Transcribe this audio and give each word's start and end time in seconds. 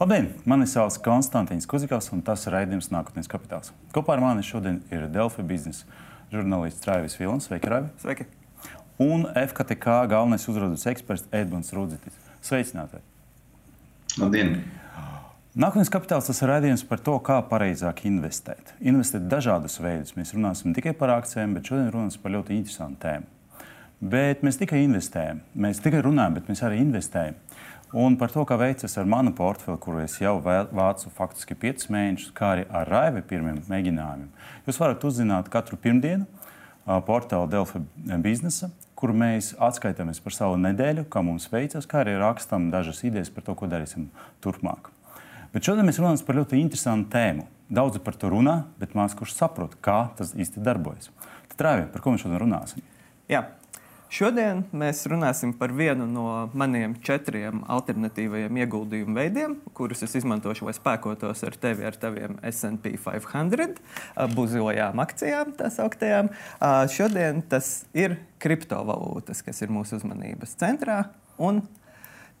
Labdien! 0.00 0.30
Mani 0.48 0.64
sauc 0.64 0.94
Konstants 1.04 1.66
Kuzikovs, 1.68 2.06
un 2.14 2.22
tas 2.24 2.46
ir 2.48 2.54
raidījums 2.54 2.86
Nākotnes 2.88 3.26
kapitāls. 3.28 3.68
Kopā 3.92 4.14
ar 4.14 4.22
mani 4.24 4.40
šodien 4.40 4.78
ir 4.88 5.02
Delfa 5.12 5.42
biznesa 5.44 5.84
žurnālists 6.32 6.88
Raivis 6.88 7.18
Vilnis. 7.20 7.50
Sveiki, 7.50 7.68
Raivi! 7.68 7.90
Sveiki! 8.00 8.24
Un 9.04 9.26
FKTK 9.28 9.98
galvenais 10.08 10.48
uzraudzības 10.48 10.86
eksperts 10.94 11.28
Edmunds 11.36 11.74
Rudzītis. 11.76 12.16
Sveicināti! 12.40 13.02
Labdien! 14.22 14.62
Nākotnes 15.52 15.92
kapitāls 15.92 16.32
tas 16.32 16.40
ir 16.40 16.48
raidījums 16.48 16.86
par 16.88 17.04
to, 17.04 17.18
kā 17.20 17.36
pareizāk 17.52 18.06
investēt. 18.08 18.72
Investēt 18.80 19.28
dažādus 19.28 19.76
veidus. 19.84 20.16
Mēs 20.16 20.32
runāsim 20.32 20.72
tikai 20.72 20.96
par 20.96 21.12
akcijiem, 21.18 21.58
bet 21.58 21.68
šodien 21.68 21.92
runāsim 21.92 22.24
par 22.24 22.38
ļoti 22.38 22.56
interesantu 22.56 23.04
tēmu. 23.04 23.36
Bet 24.00 24.40
mēs 24.40 24.56
tikai 24.56 24.80
investējam. 24.86 25.44
Mēs 25.60 25.84
tikai 25.84 26.00
runājam, 26.08 26.40
bet 26.40 26.48
mēs 26.48 26.64
arī 26.64 26.80
investējam. 26.80 27.36
Un 27.90 28.14
par 28.14 28.30
to, 28.30 28.44
kā 28.46 28.54
veicas 28.54 28.92
ar 29.00 29.08
manu 29.10 29.32
portfeli, 29.34 29.74
kuru 29.82 30.04
es 30.04 30.12
jau 30.22 30.36
vācu 30.38 31.10
faktiski 31.10 31.56
5 31.58 31.88
mēnešus, 31.90 32.30
kā 32.36 32.52
arī 32.54 32.66
ar 32.70 32.86
Raivi 32.86 33.24
pirmiem 33.26 33.56
mēģinājumiem. 33.66 34.28
Jūs 34.68 34.78
varat 34.78 35.02
uzzināt 35.08 35.50
katru 35.50 35.74
pirmdienu 35.74 36.28
portāla 36.86 37.50
Delfa 37.50 37.82
biznesa, 38.22 38.70
kur 38.94 39.10
mēs 39.10 39.56
atskaitāmies 39.58 40.22
par 40.22 40.36
savu 40.36 40.60
nedēļu, 40.62 41.08
kā 41.10 41.24
mums 41.26 41.48
veicas, 41.50 41.88
kā 41.90 42.04
arī 42.04 42.14
rakstām 42.20 42.70
dažas 42.70 43.02
idejas 43.02 43.34
par 43.34 43.48
to, 43.48 43.58
ko 43.58 43.66
darīsim 43.66 44.06
turpmāk. 44.44 44.92
Bet 45.50 45.66
šodien 45.66 45.88
mēs 45.88 45.98
runājam 45.98 46.22
par 46.28 46.38
ļoti 46.38 46.62
interesantu 46.62 47.10
tēmu. 47.10 47.48
Daudzi 47.74 47.98
par 48.06 48.14
to 48.14 48.30
runā, 48.30 48.60
bet 48.78 48.94
maz 48.98 49.18
kurš 49.18 49.34
saprot, 49.34 49.74
kā 49.82 50.12
tas 50.18 50.30
īsti 50.38 50.62
darbojas. 50.62 51.10
Tad, 51.50 51.58
Raivi, 51.66 51.90
par 51.90 52.06
ko 52.06 52.14
mēs 52.14 52.22
šodien 52.22 52.38
runāsim? 52.38 52.86
Jā. 53.30 53.48
Šodien 54.10 54.64
mēs 54.74 55.04
runāsim 55.06 55.52
par 55.54 55.70
vienu 55.70 56.02
no 56.10 56.24
maniem 56.58 56.96
četriem 57.06 57.60
alternatīvajiem 57.70 58.58
ieguldījumu 58.58 59.14
veidiem, 59.14 59.54
kurus 59.70 60.02
es 60.02 60.16
izmantošu, 60.18 60.66
lai 60.66 60.74
spēkotos 60.74 61.44
ar 61.46 61.54
tevi, 61.62 61.86
ar 61.86 61.94
taviem 61.94 62.34
SP 62.42 62.96
500 62.98 63.78
buzilajām 64.34 64.98
akcijām, 65.06 65.54
tā 65.54 65.70
sauktajām. 65.70 66.32
Šodien 66.90 67.38
tas 67.46 67.84
ir 67.94 68.18
kriptovalūtas, 68.42 69.44
kas 69.46 69.62
ir 69.62 69.70
mūsu 69.70 70.00
uzmanības 70.00 70.58
centrā. 70.58 71.04
Un 71.38 71.62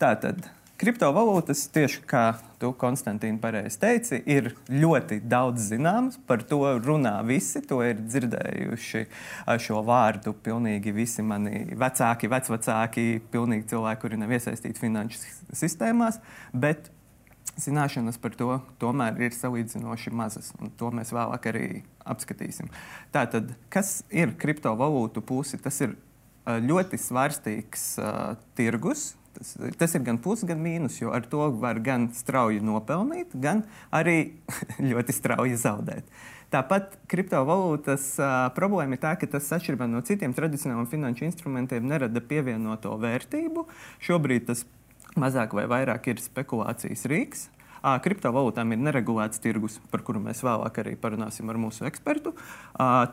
tātad 0.02 0.50
Kriptovalūtas, 0.80 1.66
tieši 1.74 1.98
kā 2.08 2.22
tu, 2.56 2.70
Konstantīna, 2.80 3.36
pareizi 3.42 3.76
teici, 3.82 4.16
ir 4.24 4.54
ļoti 4.72 5.18
daudz 5.28 5.66
zināmas. 5.74 6.16
Par 6.24 6.40
to 6.48 6.62
runā 6.80 7.18
visi. 7.28 7.60
To 7.68 7.82
ir 7.84 8.00
dzirdējuši 8.00 9.02
šo 9.60 9.82
vārdu 9.84 10.32
pilnīgi 10.40 10.94
visi 10.96 11.20
mani 11.20 11.66
vecāki, 11.76 12.30
vecvecāki, 12.32 13.04
pilnīgi 13.28 13.68
cilvēki, 13.74 14.00
kuri 14.06 14.22
nav 14.22 14.32
iesaistīti 14.32 14.80
finanšu 14.80 15.20
sistēmās. 15.60 16.16
Bet 16.56 16.88
zināšanas 17.60 18.16
par 18.22 18.40
to 18.40 18.56
tomēr 18.80 19.20
ir 19.20 19.36
salīdzinoši 19.36 20.16
mazas, 20.16 20.54
un 20.64 20.72
to 20.80 20.88
mēs 20.96 21.12
vēlāk 21.12 21.52
arī 21.52 21.66
apskatīsim. 22.08 22.72
Tātad, 23.12 23.52
kas 23.68 23.98
ir 24.08 24.32
kriptovalūtu 24.40 25.20
pusi? 25.28 25.60
Tas 25.60 25.84
ir 25.84 25.98
ļoti 26.48 26.96
svārstīgs 26.96 27.90
uh, 28.00 28.38
tirgus, 28.56 29.10
Tas, 29.36 29.54
tas 29.78 29.94
ir 29.94 30.02
gan 30.06 30.18
pluss, 30.18 30.42
gan 30.46 30.58
mīnus, 30.62 30.98
jo 30.98 31.12
ar 31.14 31.22
to 31.30 31.46
var 31.62 31.78
gan 31.84 32.08
strauji 32.16 32.62
nopelnīt, 32.66 33.36
gan 33.38 33.62
arī 33.94 34.40
ļoti 34.90 35.14
strauji 35.14 35.58
zaudēt. 35.60 36.08
Tāpat 36.50 36.96
kriptovalūtas 37.10 38.06
uh, 38.18 38.32
problēma 38.56 38.96
ir 38.96 39.02
tā, 39.04 39.14
ka 39.20 39.28
tas 39.30 39.46
atšķirībā 39.54 39.86
no 39.86 40.02
citiem 40.02 40.34
tradicionāliem 40.34 40.88
finanšu 40.90 41.28
instrumentiem 41.28 41.86
nerada 41.86 42.22
pievienoto 42.26 42.96
vērtību. 42.98 43.68
Šobrīd 44.02 44.48
tas 44.48 44.64
mazāk 45.20 45.54
vai 45.54 45.68
vairāk 45.70 46.10
ir 46.10 46.22
spekulācijas 46.22 47.06
rīks. 47.10 47.46
Kriptovalūtām 47.80 48.74
ir 48.74 48.80
neregulēts 48.84 49.40
tirgus, 49.40 49.78
par 49.92 50.02
kuru 50.04 50.20
mēs 50.22 50.42
vēlāk 50.44 50.80
arī 50.82 50.96
parunāsim 51.00 51.48
ar 51.52 51.58
mūsu 51.60 51.86
ekspertu. 51.88 52.34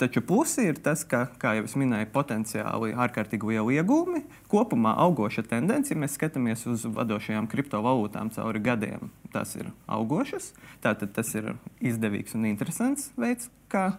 Taču 0.01 0.23
plusi 0.27 0.67
ir 0.71 0.81
tas, 0.83 1.05
ka, 1.07 1.25
kā 1.39 1.55
jau 1.57 1.67
es 1.67 1.75
minēju, 1.79 2.09
potenciāli 2.15 2.91
ārkārtīgi 3.07 3.53
liela 3.53 3.77
iegūmi, 3.79 4.23
kopumā 4.51 4.95
augoša 5.05 5.45
tendence. 5.47 5.93
Ja 5.93 6.01
mēs 6.01 6.17
skatāmies 6.19 6.65
uz 6.67 6.83
vadošajām 6.97 7.47
kriptovalūtām 7.51 8.33
cauri 8.35 8.63
gadiem, 8.63 9.11
tās 9.33 9.55
ir 9.59 9.71
augošas. 9.87 10.51
Tātad 10.83 11.15
tas 11.15 11.31
ir 11.39 11.53
izdevīgs 11.79 12.35
un 12.35 12.49
interesants 12.51 13.11
veids, 13.15 13.51
kā 13.71 13.93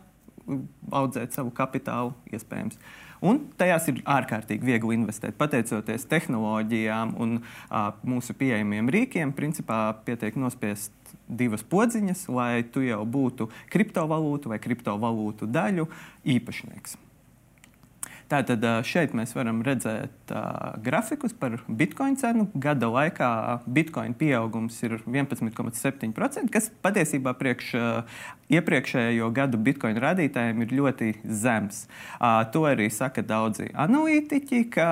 audzēt 0.92 1.36
savu 1.36 1.52
kapitālu, 1.52 2.14
iespējams. 2.32 2.78
Un 3.24 3.40
tajās 3.58 3.88
ir 3.90 4.02
ārkārtīgi 4.06 4.68
viegli 4.68 4.98
investēt. 4.98 5.36
Pateicoties 5.40 6.06
tehnoloģijām 6.10 7.16
un 7.18 7.40
a, 7.40 7.88
mūsu 8.06 8.36
pieejamiem 8.38 8.92
rīkiem, 8.94 9.34
principā 9.36 9.80
pietiek 10.06 10.38
nospiest 10.38 10.94
divas 11.28 11.64
podziņas, 11.66 12.28
lai 12.30 12.62
tu 12.72 12.84
jau 12.84 13.02
būtu 13.08 13.48
kriptovalūtu 13.72 14.52
vai 14.52 14.60
kriptovalūtu 14.62 15.50
daļu 15.50 15.88
īpašnieks. 16.38 16.98
Tātad 18.28 18.64
šeit 18.84 19.14
mēs 19.16 19.30
varam 19.32 19.62
redzēt 19.64 20.32
uh, 20.36 20.74
grafikus 20.84 21.32
par 21.32 21.54
bitkoinu 21.64 22.18
cenu. 22.20 22.44
Gada 22.60 22.90
laikā 22.92 23.30
bitkoina 23.64 24.12
pieaugums 24.20 24.76
ir 24.84 24.98
11,7%, 25.06 26.50
kas 26.52 26.68
patiesībā 26.84 27.32
priekš 27.40 27.70
uh, 27.78 28.18
iepriekšējo 28.52 29.30
gadu 29.32 29.60
bitkoina 29.64 30.02
rādītājiem 30.04 30.60
ir 30.66 30.76
ļoti 30.76 31.10
zems. 31.24 31.86
Uh, 32.18 32.42
to 32.52 32.66
arī 32.68 32.90
saka 32.92 33.24
daudzi 33.24 33.70
analītiķi, 33.72 34.60
ka 34.76 34.90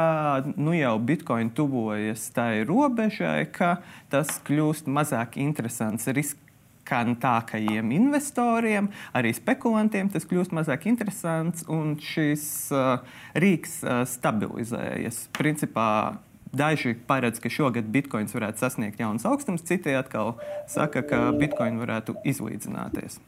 nu 0.57 0.73
jau 0.77 0.97
bitkoina 0.97 1.53
tuvojas 1.57 2.31
tai 2.33 2.65
robežai, 2.65 3.45
ka 3.53 3.77
tas 4.13 4.39
kļūst 4.49 4.89
mazāk 4.89 5.37
interesants 5.45 6.09
risks 6.09 6.46
riskantākajiem 6.87 7.91
investoriem, 7.93 8.89
arī 9.13 9.35
spekulantiem 9.35 10.09
tas 10.09 10.25
kļūst 10.25 10.53
mazāk 10.53 10.87
interesants 10.87 11.65
un 11.69 11.97
šis 11.99 12.71
uh, 12.73 13.01
rīks 13.35 13.83
uh, 13.85 14.05
stabilizējas. 14.07 15.29
Principā 15.37 16.19
Daži 16.57 16.95
paredz, 16.95 17.41
ka 17.43 17.51
šogad 17.51 17.85
bitkoins 17.93 18.33
varētu 18.33 18.63
sasniegt 18.63 19.01
jaunas 19.01 19.27
augstumus, 19.29 19.65
citi 19.67 19.93
atkal 19.93 20.39
saka, 20.71 21.03
ka 21.05 21.33
bitkoini 21.37 21.77
varētu 21.83 22.15
izlīdzināties. 22.25 23.19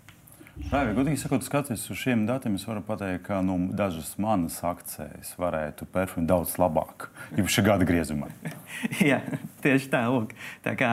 Raivi, 0.66 0.92
godīgi 0.98 1.20
sakot, 1.22 1.44
skatoties 1.46 1.86
uz 1.88 2.00
šiem 2.00 2.24
datiem, 2.28 2.56
es 2.58 2.64
varu 2.68 2.82
pateikt, 2.84 3.22
ka 3.28 3.38
nu, 3.46 3.54
dažas 3.78 4.10
manas 4.20 4.58
akcijas 4.66 5.30
varētu 5.40 5.86
performēt 5.94 6.28
daudz 6.28 6.56
labāk, 6.60 7.06
jau 7.38 7.46
šī 7.48 7.64
gada 7.70 7.86
griezumā. 7.88 8.28
Jā, 9.10 9.22
tieši 9.64 9.88
tā, 9.94 10.02
lūk. 10.12 10.34
Tā 10.66 10.74
kā 10.76 10.90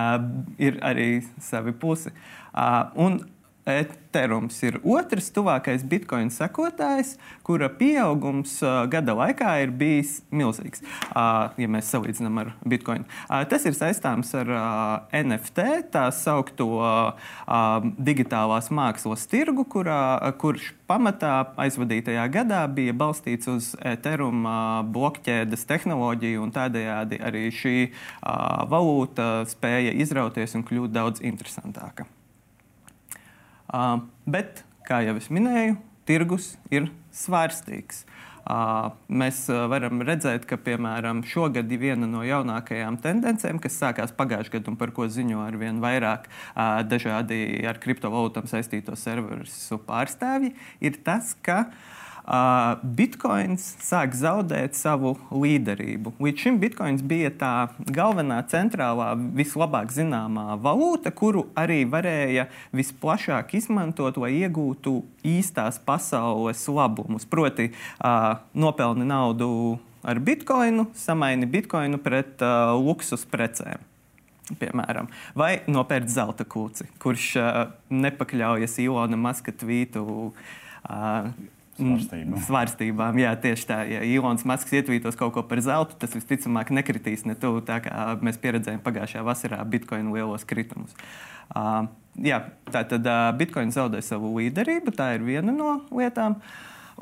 ir 0.62 0.78
arī 0.86 1.10
savi 1.44 1.74
pusi. 1.76 2.14
Uh, 2.54 2.94
un 3.04 3.20
Ethereums 3.66 4.60
ir 4.62 4.76
otrs 4.86 5.32
tuvākais 5.34 5.82
bitkoina 5.90 6.30
sekotājs, 6.30 7.16
kura 7.46 7.66
pieaugums 7.74 8.60
uh, 8.62 8.84
gada 8.92 9.16
laikā 9.18 9.56
ir 9.64 9.72
bijis 9.74 10.20
milzīgs, 10.30 10.84
uh, 11.10 11.50
ja 11.58 11.70
mēs 11.74 11.90
salīdzinām 11.90 12.38
ar 12.44 12.52
bitkoinu. 12.62 13.08
Uh, 13.26 13.42
tas 13.50 13.66
ir 13.66 13.74
saistāms 13.74 14.30
ar 14.38 14.52
NFT, 15.18 15.66
tā 15.96 16.06
saucamo 16.14 17.16
digitālās 18.06 18.70
mākslas 18.70 19.26
tirgu, 19.32 19.66
kurā, 19.66 20.20
kurš 20.38 20.70
pamatā 20.86 21.34
aizvadītajā 21.66 22.26
gadā 22.34 22.62
bija 22.70 22.94
balstīts 22.94 23.50
uz 23.50 23.72
Ethereum 23.82 24.46
uh, 24.46 24.84
blokķēdes 24.94 25.66
tehnoloģiju, 25.72 26.44
un 26.46 26.54
tādējādi 26.54 27.20
arī 27.26 27.48
šī 27.50 27.78
valūta 28.70 29.48
spēja 29.50 29.96
izrauties 30.06 30.54
un 30.54 30.68
kļūt 30.70 30.94
daudz 30.94 31.26
interesantāka. 31.26 32.06
Uh, 33.76 33.98
bet, 34.30 34.62
kā 34.88 35.02
jau 35.04 35.18
es 35.20 35.28
minēju, 35.34 35.76
tirgus 36.08 36.54
ir 36.72 36.88
svārstīgs. 37.12 38.06
Uh, 38.46 38.94
mēs 39.10 39.40
varam 39.50 40.04
redzēt, 40.06 40.44
ka 40.46 40.56
piemēram 40.62 41.24
šogad 41.26 41.72
viena 41.82 42.06
no 42.08 42.22
jaunākajām 42.24 43.00
tendencēm, 43.02 43.58
kas 43.60 43.80
sākās 43.82 44.14
pagājušajā 44.16 44.60
gadā 44.60 44.72
un 44.72 44.78
par 44.80 44.94
ko 44.96 45.10
ziņo 45.10 45.42
ar 45.42 45.58
vien 45.60 45.82
vairāk 45.84 46.30
uh, 46.30 46.86
dažādi 46.86 47.66
ar 47.68 47.82
kriptovalūtām 47.82 48.48
saistīto 48.48 48.96
serveru 48.96 49.50
pārstāvji, 49.90 50.54
ir 50.86 51.02
tas, 51.04 51.34
ka 51.44 51.66
uh, 51.66 52.05
uh, 52.26 52.82
bitkoins 52.98 53.66
sāk 53.84 54.16
zaudēt 54.18 54.78
savu 54.78 55.16
līderību. 55.32 56.16
Līdz 56.22 56.46
šim 56.46 56.60
bitkoins 56.62 57.04
bija 57.06 57.32
tā 57.34 57.54
galvenā, 57.86 58.42
centrālā, 58.52 59.14
vislabāk 59.38 59.94
zināmā 59.96 60.58
valūta, 60.62 61.14
kuru 61.16 61.48
arī 61.58 61.84
varēja 61.90 62.48
visplašāk 62.76 63.56
izmantot, 63.60 64.18
lai 64.22 64.34
iegūtu 64.42 65.00
īstās 65.26 65.80
pasaules 65.86 66.66
labumus. 66.70 67.28
Proti, 67.30 67.72
uh, 67.72 68.36
nopelni 68.54 69.08
naudu 69.08 69.80
ar 70.06 70.22
bitkoinu, 70.22 70.90
samaini 70.98 71.50
bitkoinu 71.50 72.00
pret 72.02 72.42
uh, 72.46 72.76
luksus 72.78 73.26
precēm. 73.30 73.82
Piemēram, 74.62 75.08
vai 75.34 75.64
nopērts 75.66 76.14
zelta 76.14 76.46
kūci, 76.46 76.86
kurš 77.02 77.32
uh, 77.42 77.62
nepakļaujas 77.90 78.78
Ilona 78.84 79.18
Maska 79.18 79.50
tvītu 79.58 80.04
uh, 80.06 81.32
Svarstībām. 81.76 82.40
Svārstībām, 82.40 83.18
jā, 83.20 83.34
tieši 83.44 83.66
tā. 83.68 83.78
Ja 83.90 84.00
Ilons 84.08 84.46
Masks 84.48 84.72
ietvītos 84.78 85.18
kaut 85.20 85.34
ko 85.36 85.42
par 85.44 85.60
zeltu, 85.64 85.98
tas 86.00 86.14
visticamāk 86.16 86.70
nekritīs 86.72 87.26
ne 87.28 87.36
tuvu 87.36 87.66
tā, 87.68 87.82
kā 87.84 88.06
mēs 88.24 88.40
pieredzējām 88.40 88.80
pagājušajā 88.86 89.24
vasarā 89.28 89.60
Bitcoin 89.68 90.14
lielos 90.16 90.48
kritumus. 90.48 90.96
Uh, 91.52 91.90
jā, 92.16 92.40
tā 92.72 92.86
tad 92.88 93.04
uh, 93.04 93.28
Bitcoin 93.36 93.76
zaudē 93.76 94.00
savu 94.06 94.32
līderību, 94.38 94.94
tā 94.96 95.12
ir 95.18 95.26
viena 95.28 95.52
no 95.52 95.82
lietām. 95.92 96.38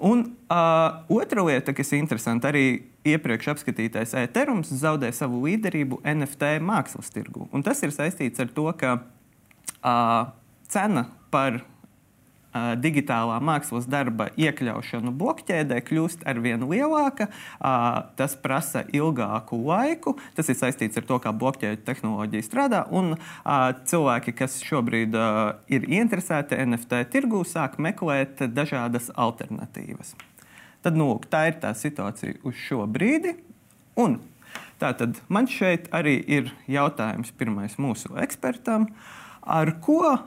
Un 0.02 0.24
uh, 0.50 1.04
otra 1.14 1.44
lieta, 1.46 1.75
kas 1.78 1.94
ir 1.94 2.02
interesanta, 2.02 2.50
arī 2.50 2.88
iepriekš 3.06 3.52
apskatītais 3.54 4.16
Ethereums 4.24 4.72
zaudē 4.74 5.12
savu 5.14 5.44
līderību 5.46 6.02
NFT 6.16 6.56
mākslas 6.66 7.14
tirgu. 7.14 7.46
Un 7.54 7.62
tas 7.62 7.86
ir 7.86 7.94
saistīts 7.94 8.42
ar 8.42 8.50
to, 8.58 8.66
ka 8.80 8.96
uh, 8.98 10.34
cena 10.66 11.06
par 11.30 11.62
digitālā 12.54 13.40
mākslas 13.44 13.88
darba 13.90 14.30
iekļaušanu 14.40 15.14
blokķēdē 15.18 15.80
kļūst 15.88 16.26
ar 16.30 16.40
vien 16.44 16.66
lielāka. 16.70 17.30
Tas 18.18 18.36
prasa 18.42 18.84
ilgāku 18.94 19.60
laiku. 19.66 20.16
Tas 20.38 20.50
ir 20.52 20.60
saistīts 20.60 21.00
ar 21.00 21.08
to, 21.10 21.20
kā 21.24 21.34
blokķēde 21.34 21.82
tehnoloģija 21.88 22.46
strādā. 22.46 22.84
Un 22.94 23.16
cilvēki, 23.90 24.36
kas 24.38 24.60
šobrīd 24.66 25.18
ir 25.74 25.88
interesēti 26.02 26.60
NFT 26.66 27.06
tirgū, 27.14 27.44
sāk 27.48 27.80
meklēt 27.82 28.46
dažādas 28.54 29.10
alternatīvas. 29.16 30.14
Tad, 30.84 31.00
nu, 31.00 31.16
tā 31.32 31.48
ir 31.50 31.60
tā 31.64 31.72
situācija 31.78 32.42
uz 32.44 32.60
šo 32.60 32.84
brīdi. 32.92 33.38
Un 34.00 34.20
tātad 34.82 35.20
man 35.32 35.48
šeit 35.48 35.88
arī 35.96 36.18
ir 36.28 36.52
jautājums 36.68 37.32
pirmais 37.40 37.78
mūsu 37.80 38.12
ekspertam. 38.20 38.90
Uh, 38.90 39.23
Ar 39.44 39.74
ko 39.84 39.98
uh, 40.07 40.19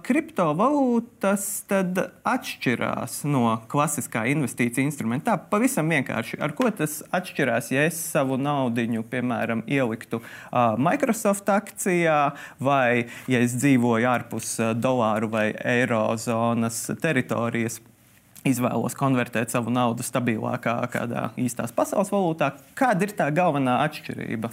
kriptovalūtas 0.00 1.66
atšķirās 1.68 3.18
no 3.28 3.58
klasiskā 3.68 4.22
investīcija 4.32 4.86
instrumenta? 4.86 5.34
Tā 5.34 5.50
pavisam 5.50 5.92
vienkārši. 5.92 6.38
Ar 6.40 6.54
ko 6.56 6.70
tas 6.72 7.02
atšķirās, 7.14 7.68
ja 7.74 7.84
es 7.84 7.98
savu 8.14 8.38
naudu, 8.40 8.86
piemēram, 9.12 9.60
ieliktu 9.68 10.22
uh, 10.22 10.72
Microsoft 10.80 11.52
akcijā, 11.52 12.32
vai 12.56 13.10
ja 13.28 13.42
es 13.44 13.58
dzīvoju 13.60 14.08
ārpus 14.08 14.56
dolāru 14.80 15.28
vai 15.36 15.50
eirozonas 15.76 16.86
teritorijas? 17.02 17.82
izvēlos 18.46 18.94
konvertēt 18.94 19.50
savu 19.50 19.72
naudu 19.74 20.04
stabilākā, 20.06 20.76
kādā 20.92 21.30
īstās 21.34 21.72
pasaules 21.74 22.12
valūtā. 22.14 22.52
Kāda 22.78 23.08
ir 23.08 23.14
tā 23.18 23.26
galvenā 23.34 23.80
atšķirība, 23.88 24.52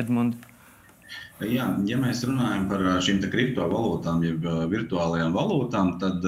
Edmunds? 0.00 0.56
Jā, 1.38 1.68
ja 1.86 1.96
mēs 2.00 2.24
runājam 2.26 2.64
par 2.66 2.80
šīm 3.06 3.20
kriptovalūtām, 3.30 4.24
jeb 4.26 4.46
virtuālajām 4.72 5.36
valūtām, 5.36 5.92
tad 6.02 6.24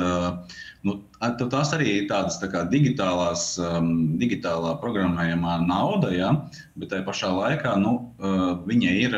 nu, 0.86 0.94
tās 1.18 1.72
arī 1.74 1.88
ir 1.96 2.04
tādas 2.12 2.36
tā 2.38 2.46
kā 2.52 2.62
digitālās, 2.70 3.56
digitālā 4.20 4.76
programmējumā 4.78 5.56
nauda, 5.64 6.12
ja? 6.14 6.28
bet 6.78 6.92
tajā 6.92 7.02
pašā 7.08 7.30
laikā 7.34 7.72
nu, 7.82 7.96
viņa 8.68 8.92
ir 9.00 9.16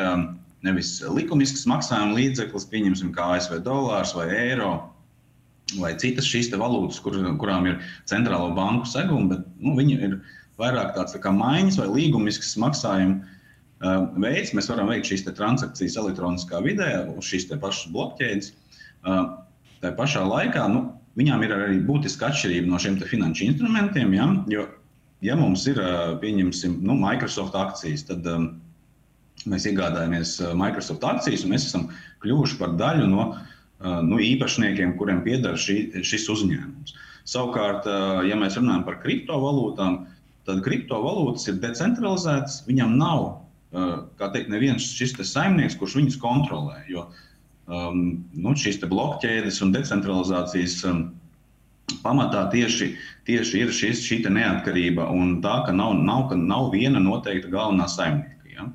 nevis 0.64 0.94
likumisks 1.12 1.66
maksājuma 1.68 2.16
līdzeklis, 2.16 2.70
pieņemsim, 2.72 3.12
kā 3.12 3.34
ASV 3.36 3.60
dolārs 3.66 4.14
vai 4.16 4.30
eiro. 4.32 4.72
Vai 5.76 5.92
citas 6.00 6.24
šīs 6.28 6.48
valūtas, 6.56 7.02
kur, 7.04 7.16
kurām 7.40 7.68
ir 7.68 7.76
centrālo 8.08 8.50
banku 8.56 8.88
segumi, 8.88 9.34
bet 9.34 9.44
nu, 9.60 9.76
viņi 9.76 10.00
ir 10.08 10.18
vairāk 10.60 10.96
tāds 10.96 11.12
tā 11.16 11.20
kā 11.20 11.32
maiņas 11.36 11.78
vai 11.80 11.88
līgumisks 11.92 12.56
maksājums 12.60 13.20
Ehm, 13.20 13.40
veids. 13.82 14.52
Mēs 14.54 14.70
varam 14.70 14.90
veikt 14.90 15.10
šīs 15.10 15.24
transakcijas 15.26 15.98
elektroniskā 16.00 16.62
vidē, 16.62 16.90
uz 17.16 17.26
šīs 17.26 17.48
pašas 17.60 17.90
blokķēdes. 17.92 18.52
Ehm, 19.06 19.32
tā 19.82 19.92
pašā 19.98 20.22
laikā 20.26 20.68
nu, 20.70 20.86
viņām 21.18 21.42
ir 21.44 21.54
arī 21.56 21.80
būtiska 21.86 22.30
atšķirība 22.30 22.70
no 22.70 22.78
šiem 22.78 23.00
finanšu 23.00 23.48
instrumentiem. 23.50 24.14
Ja? 24.14 24.28
Jo, 24.48 24.66
ja 25.24 25.36
mums 25.36 25.66
ir 25.66 25.80
pieņemsim, 26.22 26.80
nu, 26.86 26.96
Microsoft 27.00 27.56
akcijas, 27.58 28.06
tad 28.08 28.26
um, 28.30 28.52
mēs 29.46 29.66
iegādājamies 29.66 30.38
Microsoft 30.54 31.04
akcijas 31.04 31.44
un 31.44 31.54
mēs 31.56 31.66
esam 31.66 31.88
kļuvuši 32.22 32.58
par 32.60 32.76
daļu 32.78 33.10
no 33.10 33.28
uh, 33.32 34.00
nu, 34.06 34.22
īpašniekiem, 34.22 34.96
kuriem 35.00 35.24
pieder 35.26 35.58
šī, 35.58 36.04
šis 36.06 36.28
uzņēmums. 36.32 36.96
Savukārt, 37.28 37.86
uh, 37.86 38.22
ja 38.26 38.38
mēs 38.38 38.56
runājam 38.58 38.86
par 38.86 39.02
kriptovalūtām, 39.02 40.02
tad 40.46 40.62
kriptovalūtas 40.64 41.46
ir 41.50 41.60
decentralizētas, 41.62 42.62
viņam 42.66 42.96
nav 42.98 43.41
kā 43.72 44.28
teikt, 44.32 44.50
neviens 44.52 44.84
šis 44.96 45.14
saimnieks, 45.30 45.76
kurš 45.80 45.96
viņus 46.00 46.20
kontrolē. 46.20 46.82
Jo 46.92 47.06
um, 47.66 48.02
nu, 48.34 48.54
šīs 48.58 48.80
blokķēdes 48.84 49.62
un 49.64 49.72
decentralizācijas 49.74 50.78
um, 50.88 51.02
pamatā 52.04 52.46
tieši, 52.52 52.92
tieši 53.28 53.64
ir 53.64 53.72
šis, 53.74 54.04
šī 54.04 54.22
neatkarība 54.28 55.08
un 55.12 55.40
tā, 55.44 55.62
ka 55.66 55.74
nav, 55.76 55.96
nav, 55.98 56.28
ka 56.30 56.38
nav 56.38 56.70
viena 56.74 57.00
noteikta 57.02 57.52
galvenā 57.52 57.88
saimnieka. 57.88 58.52
Ja? 58.52 58.68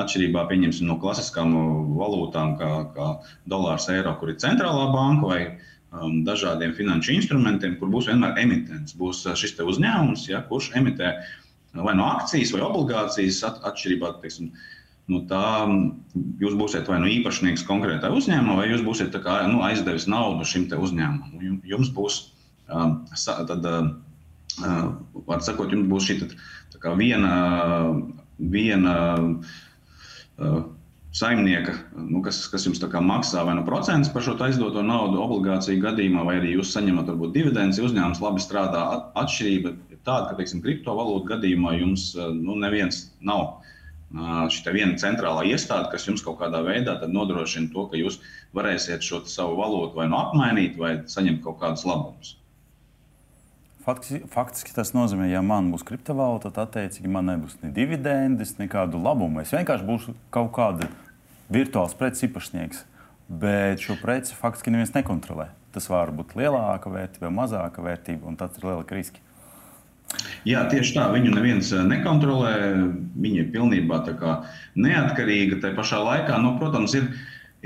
Atšķirībā 0.00 0.46
no 0.86 0.96
klasiskām 0.98 1.54
valūtām, 1.98 2.56
kā, 2.58 2.70
kā 2.94 3.08
dolārs, 3.46 3.88
eiro, 3.92 4.14
kur 4.18 4.30
ir 4.32 4.40
centrālā 4.42 4.88
banka 4.94 5.26
vai 5.26 5.40
um, 5.92 6.22
dažādiem 6.24 6.72
finanšu 6.74 7.12
instrumentiem, 7.18 7.76
kur 7.78 7.90
būs 7.92 8.08
vienmēr 8.08 8.38
emitents. 8.40 8.96
Būs 8.96 9.26
šis 9.36 9.58
uzņēmums, 9.60 10.28
ja, 10.30 10.42
kurš 10.48 10.72
emitē 10.78 11.12
uh, 11.18 11.49
vai 11.74 11.94
no 11.96 12.06
akcijas 12.10 12.52
vai 12.54 12.62
obligācijas 12.66 13.40
at, 13.46 13.60
atšķirībā. 13.70 14.12
Teiksim, 14.22 14.50
no 15.10 15.22
tā 15.30 15.44
jūs 16.42 16.56
būsiet 16.58 16.90
vai 16.90 17.00
nu 17.02 17.10
īpašnieks 17.10 17.66
konkrētā 17.68 18.10
uzņēmumā, 18.14 18.58
vai 18.62 18.68
jūs 18.72 18.84
būsiet 18.86 19.16
kā, 19.24 19.40
nu, 19.50 19.62
aizdevis 19.66 20.08
naudu 20.10 20.46
šim 20.46 20.68
uzņēmumam. 20.70 21.62
Jums 21.68 21.92
būs, 21.94 22.20
um, 22.70 23.00
tad, 23.26 23.70
uh, 23.70 24.90
var 25.26 25.46
sakot, 25.46 25.72
jums 25.72 25.88
būs 25.90 26.10
šī 26.10 26.20
tad, 26.24 26.36
viena, 26.98 27.32
viena 28.38 28.96
uh, 29.20 30.60
saimnieka, 31.12 31.74
nu, 31.98 32.22
kas, 32.22 32.44
kas 32.50 32.66
jums 32.66 32.80
maksā 32.80 33.42
vai 33.46 33.56
nu 33.58 33.64
procents 33.66 34.10
par 34.12 34.22
šo 34.22 34.36
aizdoto 34.46 34.82
naudu 34.82 35.18
obligāciju 35.22 35.82
gadījumā, 35.82 36.24
vai 36.24 36.38
arī 36.38 36.54
jūs 36.54 36.70
saņemat 36.74 37.10
varbūt 37.10 37.34
dividendus, 37.34 37.82
uzņēmums 37.82 38.22
labi 38.22 38.42
strādā. 38.42 38.84
Atšķirība 39.18 39.74
tāda, 40.06 40.30
ka, 40.30 40.38
teiksim, 40.38 40.62
kriptovalūtu 40.64 41.28
gadījumā 41.34 41.76
jums 41.80 42.10
eh, 42.16 42.32
nu, 42.34 42.56
neviens 42.60 43.06
nav 43.20 43.44
eh, 43.46 44.44
šī 44.52 44.74
viena 44.76 44.98
centrālā 45.00 45.46
iestāde, 45.50 45.90
kas 45.92 46.08
jums 46.08 46.24
kaut 46.26 46.40
kādā 46.42 46.62
veidā 46.66 46.98
nodrošina 47.06 47.72
to, 47.74 47.86
ka 47.90 48.00
jūs 48.00 48.20
varēsiet 48.56 49.06
šo 49.06 49.24
savu 49.30 49.58
valūtu 49.60 50.00
vai 50.00 50.10
nu 50.10 50.20
apmainīt, 50.20 50.78
vai 50.80 50.98
saņemt 51.10 51.42
kaut 51.46 51.60
kādus 51.62 51.86
labumus. 51.88 52.36
Faktiski, 53.80 54.26
faktiski 54.28 54.74
tas 54.76 54.90
nozīmē, 54.92 55.30
ja 55.30 55.40
man 55.40 55.70
būs 55.72 55.86
kriptovalūta, 55.88 56.50
tad 56.52 56.68
attiecīgi 56.68 57.08
man 57.08 57.30
nebūs 57.30 57.56
ne 57.62 57.70
dividendes, 57.72 58.58
nekādu 58.58 59.00
labumu. 59.00 59.40
Es 59.40 59.54
vienkārši 59.56 59.86
būšu 59.88 60.12
kaut 60.34 60.50
kāda 60.58 60.90
virtuāls 61.50 61.96
preces 61.96 62.26
īpašnieks, 62.28 62.84
bet 63.40 63.80
šo 63.80 63.96
preci 64.02 64.36
faktiski 64.36 64.74
neviens 64.74 64.92
nekontrolē. 64.92 65.48
Tas 65.72 65.88
var 65.88 66.12
būt 66.12 66.36
lielāka 66.36 66.92
vērtība 66.92 67.32
mazāka 67.32 67.82
vērtība, 67.82 68.28
un 68.28 68.36
tas 68.36 68.58
ir 68.58 68.68
lielāka 68.68 68.98
riska. 68.98 69.24
Jā, 70.48 70.62
tieši 70.72 70.94
tā. 70.96 71.08
Viņu 71.12 71.34
neviens 71.34 71.72
eh, 71.74 71.82
nekontrolē. 71.84 72.54
Viņa 73.20 73.42
ir 73.42 73.50
pilnībā 73.52 74.00
neatkarīga. 74.80 75.60
Tā 75.60 75.74
pašā 75.76 76.00
laikā, 76.04 76.38
nu, 76.40 76.54
protams, 76.60 76.94
ir, 76.96 77.10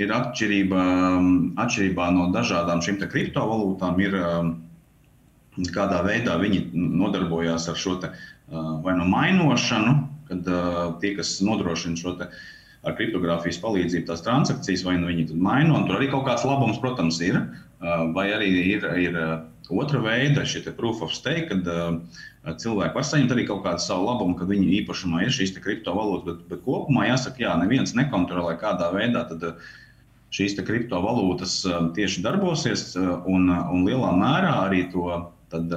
ir 0.01 0.11
atšķirība, 0.11 0.81
mm, 1.21 1.37
atšķirībā 1.63 2.09
no 2.15 2.29
dažādām 2.35 2.83
šīm 2.83 2.99
kriptovalūtām. 2.99 4.01
Ir, 4.03 4.17
mm, 4.19 5.69
kādā 5.71 6.01
veidā 6.03 6.35
viņi 6.41 6.67
nodarbojās 6.73 7.69
ar 7.71 7.79
šo 7.79 7.95
te, 8.03 8.11
eh, 8.11 8.67
vai 8.83 8.97
nu 8.99 9.07
mainošanu, 9.07 9.95
kad 10.27 10.51
eh, 10.51 10.83
tie, 10.99 11.15
kas 11.15 11.39
nodrošina 11.45 12.01
šo 12.01 12.17
te, 12.19 12.29
ar 12.85 12.93
kriptogrāfijas 12.99 13.63
palīdzību 13.63 14.11
tās 14.11 14.21
transakcijas, 14.21 14.83
vai 14.85 14.99
nu 14.99 15.07
viņi 15.09 15.31
maino. 15.33 15.79
Tur 15.87 15.97
arī 15.97 16.11
kaut 16.11 16.27
kāds 16.27 16.43
labums, 16.45 16.77
protams, 16.83 17.17
ir. 17.23 17.39
Vai 18.15 18.29
arī 18.31 18.47
ir, 18.71 18.85
ir 18.97 19.17
otra 19.73 19.99
veida, 20.01 20.45
šie 20.47 20.61
proof 20.77 21.01
of 21.05 21.11
stake, 21.13 21.49
kad 21.49 21.67
cilvēki 22.53 22.95
var 22.95 23.05
saņemt 23.05 23.33
arī 23.33 23.45
kaut 23.47 23.63
kādu 23.65 23.81
savu 23.81 24.05
labumu, 24.09 24.35
kad 24.37 24.49
viņu 24.51 24.67
īpašumā 24.81 25.23
ir 25.25 25.33
šīs 25.33 25.55
kriptovalūtas. 25.57 26.25
Bet, 26.27 26.43
bet 26.51 26.65
kopumā 26.65 27.07
jāsaka, 27.09 27.41
jā, 27.41 27.55
neviens 27.61 27.95
nekontrolē, 27.97 28.55
kādā 28.61 28.91
veidā 28.93 29.25
tad, 29.31 29.47
šīs 30.35 30.57
kriptovalūtas 30.67 31.61
tieši 31.95 32.25
darbosies. 32.25 32.91
Un, 32.99 33.49
un 33.49 33.87
lielā 33.87 34.11
mērā 34.19 34.53
arī 34.67 34.85
to 34.93 35.07
tad, 35.53 35.71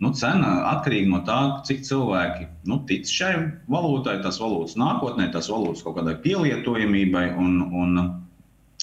nu, 0.00 0.12
cena 0.16 0.54
atkarīga 0.72 1.12
no 1.12 1.20
tā, 1.26 1.40
cik 1.68 1.84
cilvēki 1.86 2.48
nu, 2.70 2.80
tic 2.88 3.06
šai 3.10 3.34
valūtai, 3.70 4.20
tās 4.24 4.40
valūtas 4.42 4.78
nākotnē, 4.80 5.28
tās 5.34 5.50
valūtas 5.52 5.84
kaut 5.86 6.00
kādai 6.00 6.16
pielietojamībai. 6.24 7.30
Un, 7.38 7.62
un, 7.70 8.02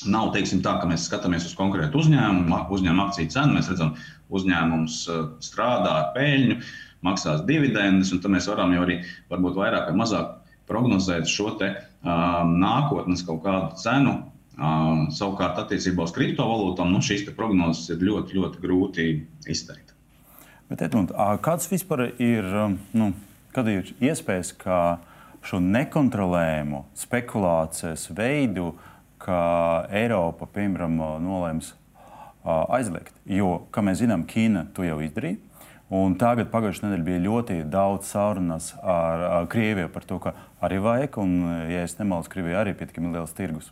Nav 0.05 0.27
teiksim, 0.29 0.59
tā, 0.61 0.75
ka 0.77 0.85
mēs 0.85 1.07
skatāmies 1.07 1.47
uz 1.47 1.55
konkrētu 1.57 1.97
uzņēmumu, 1.97 2.59
uzņēmuma 2.69 3.07
akciju 3.07 3.31
cenu. 3.33 3.55
Mēs 3.55 3.71
redzam, 3.71 3.95
uzņēmums 4.29 4.97
strādā 5.41 5.95
ar 6.03 6.11
peļņu, 6.13 6.57
uh, 6.59 6.75
maksās 7.05 7.43
dividendes, 7.47 8.13
un 8.13 8.21
tad 8.23 8.33
mēs 8.33 8.47
varam 8.49 8.73
jau 8.75 8.85
arī 8.85 9.01
varbūt 9.31 9.57
vairāk 9.59 9.91
vai 9.91 9.99
mazāk 9.99 10.33
prognozēt 10.67 11.29
šo 11.31 11.53
te, 11.59 11.71
um, 12.03 12.57
nākotnes 12.61 13.23
kaut 13.27 13.43
kādu 13.45 13.77
cenu. 13.81 14.17
Um, 14.57 15.03
savukārt, 15.13 15.59
attiecībā 15.61 16.07
uz 16.07 16.13
kriptovalūtām, 16.15 16.89
nu, 16.89 16.97
šīs 17.05 17.27
prognozes 17.37 17.91
ir 17.93 18.01
ļoti, 18.01 18.39
ļoti 18.39 18.63
grūti 18.63 19.05
izteikt. 19.45 19.93
Bet, 20.67 20.81
Edmund, 20.81 21.13
kāds 21.45 21.69
vispār 21.69 22.07
ir, 22.17 22.47
nu, 22.97 23.11
kad 23.53 23.69
ir 23.69 23.93
iespējas, 24.03 24.49
ka 24.57 24.97
šo 25.45 25.61
nekontrolējumu 25.63 26.87
spekulācijas 26.97 28.09
veidu, 28.17 28.71
ka 29.21 29.37
Eiropa, 29.93 30.49
piemēram, 30.57 30.97
nolēms 31.23 31.71
aizliegt? 32.47 33.13
Jo, 33.29 33.67
kā 33.71 33.83
mēs 33.85 34.01
zinām, 34.01 34.25
Ķīna 34.27 34.67
to 34.75 34.83
jau 34.87 34.99
izdarīja. 35.05 35.39
Un 35.87 36.17
tagad 36.19 36.49
pagājušajā 36.51 36.83
nedēļā 36.83 37.05
bija 37.05 37.23
ļoti 37.23 37.57
daudz 37.71 38.09
sarunas 38.09 38.73
ar, 38.81 39.21
ar 39.37 39.45
Krieviju 39.47 39.87
par 39.93 40.03
to, 40.03 40.17
ka 40.19 40.33
arī 40.59 40.81
vajag, 40.83 41.15
un, 41.23 41.37
ja 41.71 41.85
es 41.87 41.95
nemaldos, 41.95 42.27
Krievija 42.31 42.59
arī 42.59 42.73
ir 42.73 42.79
pietiekami 42.81 43.13
liels 43.13 43.31
tirgus. 43.37 43.69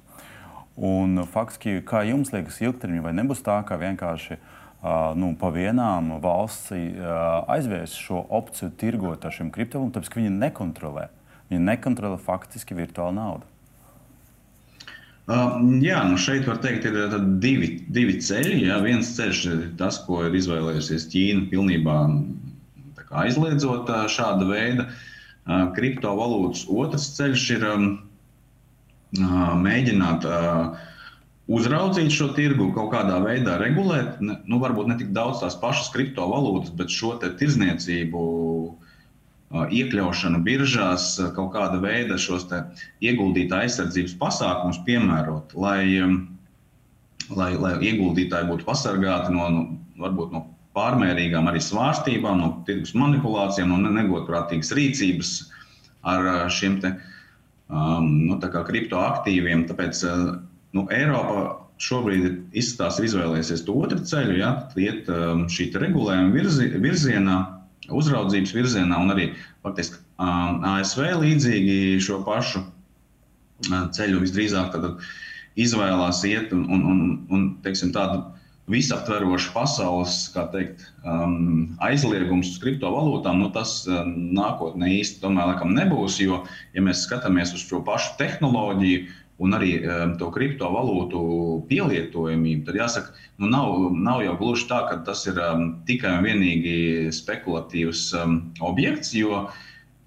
Un 0.75 1.25
faktiski, 1.31 1.81
kā 1.87 2.05
jums 2.07 2.31
liekas, 2.31 2.61
ilgtermiņā 2.63 3.03
vai 3.03 3.13
nebūs 3.17 3.43
tā, 3.43 3.57
ka 3.67 3.75
vienkārši 3.81 4.37
uh, 4.37 5.11
nu, 5.19 5.33
pa 5.39 5.51
vienām 5.55 6.13
valsts 6.23 6.71
uh, 6.71 7.43
aizvērs 7.51 7.97
šo 7.99 8.23
opciju 8.39 8.71
tirgot 8.79 9.27
ar 9.27 9.35
šiem 9.35 9.51
kriptovalūtām, 9.55 9.97
tāpēc 9.97 10.13
ka 10.13 10.21
viņi 10.21 10.31
nekontrolē. 10.39 11.09
Viņi 11.51 11.67
nekontrolē 11.67 12.19
faktiski 12.23 12.79
virtuālu 12.79 13.19
naudu. 13.19 13.54
Uh, 15.25 15.57
jā, 15.81 16.03
nu 16.05 16.19
šeit 16.21 16.45
var 16.45 16.59
teikt, 16.61 16.85
ir 16.85 17.15
divi, 17.41 17.71
divi 17.89 18.19
ceļi. 18.21 18.59
Jā. 18.67 18.77
Viens 18.85 19.09
ceļš 19.17 19.39
ir 19.49 19.63
tas, 19.79 19.97
ko 20.05 20.21
ir 20.27 20.35
izvēlējusies 20.37 21.07
Ķīna, 21.09 21.47
pilnībā 21.49 21.95
aizliedzot 23.15 23.89
uh, 23.89 24.03
šāda 24.11 24.45
veida 24.45 24.85
uh, 24.85 25.71
kriptovalūtas. 25.73 26.67
Otrs 26.69 27.09
ceļš 27.17 27.45
ir 27.57 27.65
um, 27.71 27.87
mēģināt 29.65 30.25
uzraudzīt 31.47 32.13
šo 32.13 32.31
tirgu, 32.35 32.71
kaut 32.75 32.91
kādā 32.93 33.17
veidā 33.23 33.57
regulēt. 33.61 34.19
Nu, 34.21 34.59
varbūt 34.61 34.89
ne 34.89 34.97
tik 34.99 35.13
daudz 35.15 35.41
tās 35.41 35.57
pašas 35.61 35.91
kriptovalūtas, 35.93 36.73
bet 36.75 36.93
šo 36.93 37.15
tirzniecību 37.23 38.23
iekļaušanu 39.53 40.41
biržās, 40.45 41.15
kaut 41.35 41.53
kāda 41.53 41.79
veida 41.83 42.17
šos 42.19 42.47
ieguldītāju 43.03 43.67
aizsardzības 43.67 44.15
pasākumus 44.19 44.81
piemērot, 44.87 45.53
lai, 45.53 45.85
lai, 47.29 47.51
lai 47.53 47.73
ieguldītāji 47.85 48.49
būtu 48.49 48.67
pasargāti 48.67 49.33
no, 49.35 49.49
nu, 49.53 49.65
varbūt, 50.01 50.33
no 50.33 50.45
pārmērīgām 50.75 51.47
arī 51.47 51.61
svārstībām, 51.63 52.41
no 52.41 52.49
tirgus 52.67 52.95
manipulācijām, 52.97 53.71
no 53.71 53.91
negodprātīgas 53.95 54.73
rīcības 54.75 55.35
ar 56.05 56.49
šiem 56.51 56.81
te, 56.83 56.95
um, 57.69 58.09
nu, 58.27 58.39
kriptoaktīviem. 58.41 59.65
Tāpēc 59.69 60.03
nu, 60.75 60.87
Eiropa 60.91 61.61
šobrīd 61.81 62.55
izskatās 62.55 62.99
izvēlēsies 63.03 63.63
to 63.67 63.75
otru 63.77 64.01
ceļu, 64.03 64.37
ja, 64.39 64.51
iet 64.79 65.09
um, 65.11 65.45
šī 65.51 65.69
regulējuma 65.79 66.35
virzi, 66.35 66.69
virzienā 66.81 67.39
uzraudzības 67.93 68.53
virzienā, 68.55 68.97
un 69.01 69.13
arī 69.13 69.29
faktiski 69.65 70.01
ASV 70.17 71.11
līdzīgi 71.21 71.99
šo 72.03 72.21
pašu 72.27 72.63
ceļu 73.95 74.21
visdrīzāk 74.23 74.75
izvēlās 75.55 76.23
iet 76.27 76.51
un, 76.55 76.65
un, 76.71 76.87
un, 76.91 77.03
un 77.31 77.45
teiksim, 77.63 77.93
tādu 77.95 78.23
visaptverošu 78.71 79.51
pasaules 79.53 80.15
teikt, 80.51 80.87
um, 81.05 81.75
aizliegums 81.85 82.55
uz 82.55 82.61
kriptovalūtām, 82.63 83.43
nu, 83.43 83.51
tas 83.53 83.83
uh, 83.87 84.01
nākotnē 84.09 84.89
īsti 84.97 85.21
tomēr 85.21 85.51
laikam 85.51 85.75
nebūs. 85.77 86.17
Jo, 86.23 86.41
ja 86.73 86.83
mēs 86.83 87.05
skatāmies 87.05 87.53
uz 87.55 87.63
šo 87.67 87.83
pašu 87.85 88.15
tehnoloģiju, 88.19 89.05
un 89.43 89.55
arī 89.57 89.71
um, 89.83 90.15
to 90.19 90.29
kriptovalūtu 90.31 91.21
pielietojamību, 91.69 92.63
tad 92.67 92.79
jāsaka, 92.79 93.13
nu, 93.41 93.49
nav, 93.51 93.91
nav 93.91 94.23
jau 94.23 94.35
gluži 94.39 94.69
tā, 94.69 94.85
ka 94.89 95.01
tas 95.07 95.25
ir 95.27 95.39
um, 95.43 95.67
tikai 95.87 96.17
un 96.19 96.27
vienīgi 96.27 96.75
spekulatīvs 97.15 98.07
um, 98.21 98.37
objekts, 98.63 99.11
jo 99.17 99.41
uh, 99.43 99.63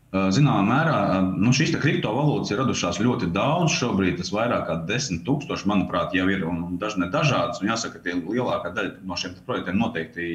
Zināmā 0.09 0.63
mērā 0.65 0.99
nu, 1.37 1.51
šīs 1.53 1.75
kriptovalūtas 1.83 2.55
ir 2.55 2.63
radušās 2.63 2.97
ļoti 3.05 3.27
daudz. 3.35 3.75
Šobrīd 3.77 4.17
tas 4.17 4.31
vairāk 4.33 4.65
kā 4.65 4.77
desmit 4.89 5.21
tūkstoši, 5.27 5.69
manuprāt, 5.69 6.15
jau 6.17 6.25
ir 6.33 6.47
un, 6.49 6.79
dažne 6.81 7.11
dažādas. 7.13 7.61
Un 7.61 7.69
jāsaka, 7.69 8.01
ka 8.01 8.17
lielākā 8.17 8.73
daļa 8.73 9.05
no 9.05 9.19
šiem 9.21 9.35
projektiem 9.45 9.77
noteikti 9.77 10.31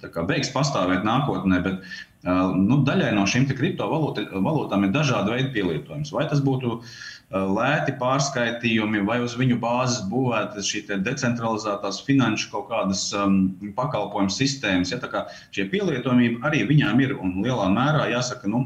kā, 0.00 0.24
beigs 0.24 0.48
pastāvēt 0.54 1.04
nākotnē. 1.04 1.60
Bet, 1.66 1.84
uh, 2.24 2.56
nu, 2.56 2.80
daļai 2.88 3.12
no 3.18 3.26
šīm 3.28 3.44
kriptovalūtām 3.52 4.88
ir 4.88 4.96
dažādi 4.96 5.34
veidi 5.34 5.52
pielietojums. 5.58 6.14
Vai 6.16 6.24
tas 6.32 6.40
būtu 6.48 6.78
uh, 6.78 6.96
Eh, 7.15 7.15
lēti 7.34 7.96
pārskaitījumi, 7.98 9.02
vai 9.06 9.18
uz 9.24 9.34
viņu 9.38 9.58
bāzes 9.58 10.04
būvētas 10.10 10.68
šī 10.70 10.84
decentralizētās 11.02 12.04
finanšu 12.06 12.50
kaut 12.52 12.68
kādas 12.70 13.08
um, 13.18 13.56
pakalpojumu 13.74 14.30
sistēmas. 14.30 14.92
Ja, 14.94 15.26
šie 15.50 15.66
pielietojumība 15.72 16.46
arī 16.46 16.62
viņām 16.68 17.02
ir 17.02 17.16
un 17.18 17.40
lielā 17.42 17.66
mērā 17.72 18.06
jāsaka. 18.12 18.46
Nu, 18.46 18.62